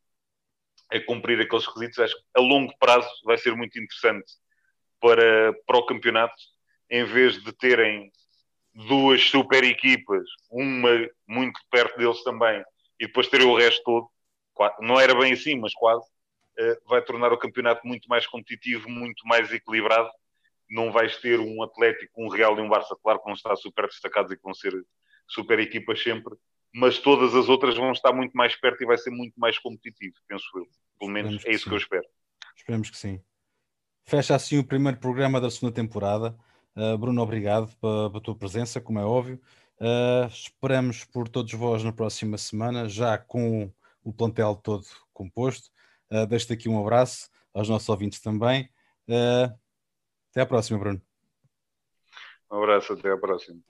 [0.91, 4.33] a cumprir aqueles requisitos, acho que a longo prazo vai ser muito interessante
[5.01, 6.35] para, para o campeonato,
[6.91, 8.11] em vez de terem
[8.75, 10.91] duas super equipas, uma
[11.27, 12.63] muito perto deles também,
[12.99, 14.09] e depois terem o resto todo.
[14.81, 16.05] Não era bem assim, mas quase.
[16.59, 20.11] Eh, vai tornar o campeonato muito mais competitivo, muito mais equilibrado.
[20.69, 23.87] Não vais ter um Atlético, um Real e um Barça, claro que vão estar super
[23.87, 24.73] destacados e que vão ser
[25.27, 26.35] super equipas sempre,
[26.75, 30.15] mas todas as outras vão estar muito mais perto e vai ser muito mais competitivo,
[30.27, 30.67] penso eu.
[30.99, 32.05] Pelo menos Esperemos é isso que, que eu espero.
[32.57, 33.23] Esperemos que sim.
[34.05, 36.37] Fecha assim o primeiro programa da segunda temporada.
[36.75, 39.41] Uh, Bruno, obrigado pela, pela, tua presença, como é óbvio.
[39.81, 45.71] Uh, esperamos por todos vós na próxima semana, já com o plantel todo composto.
[46.11, 48.71] Uh, Deixo-te aqui um abraço aos nossos ouvintes também.
[49.09, 49.53] Uh,
[50.31, 51.01] até à próxima, Bruno.
[52.51, 53.61] Um abraço, até à próxima.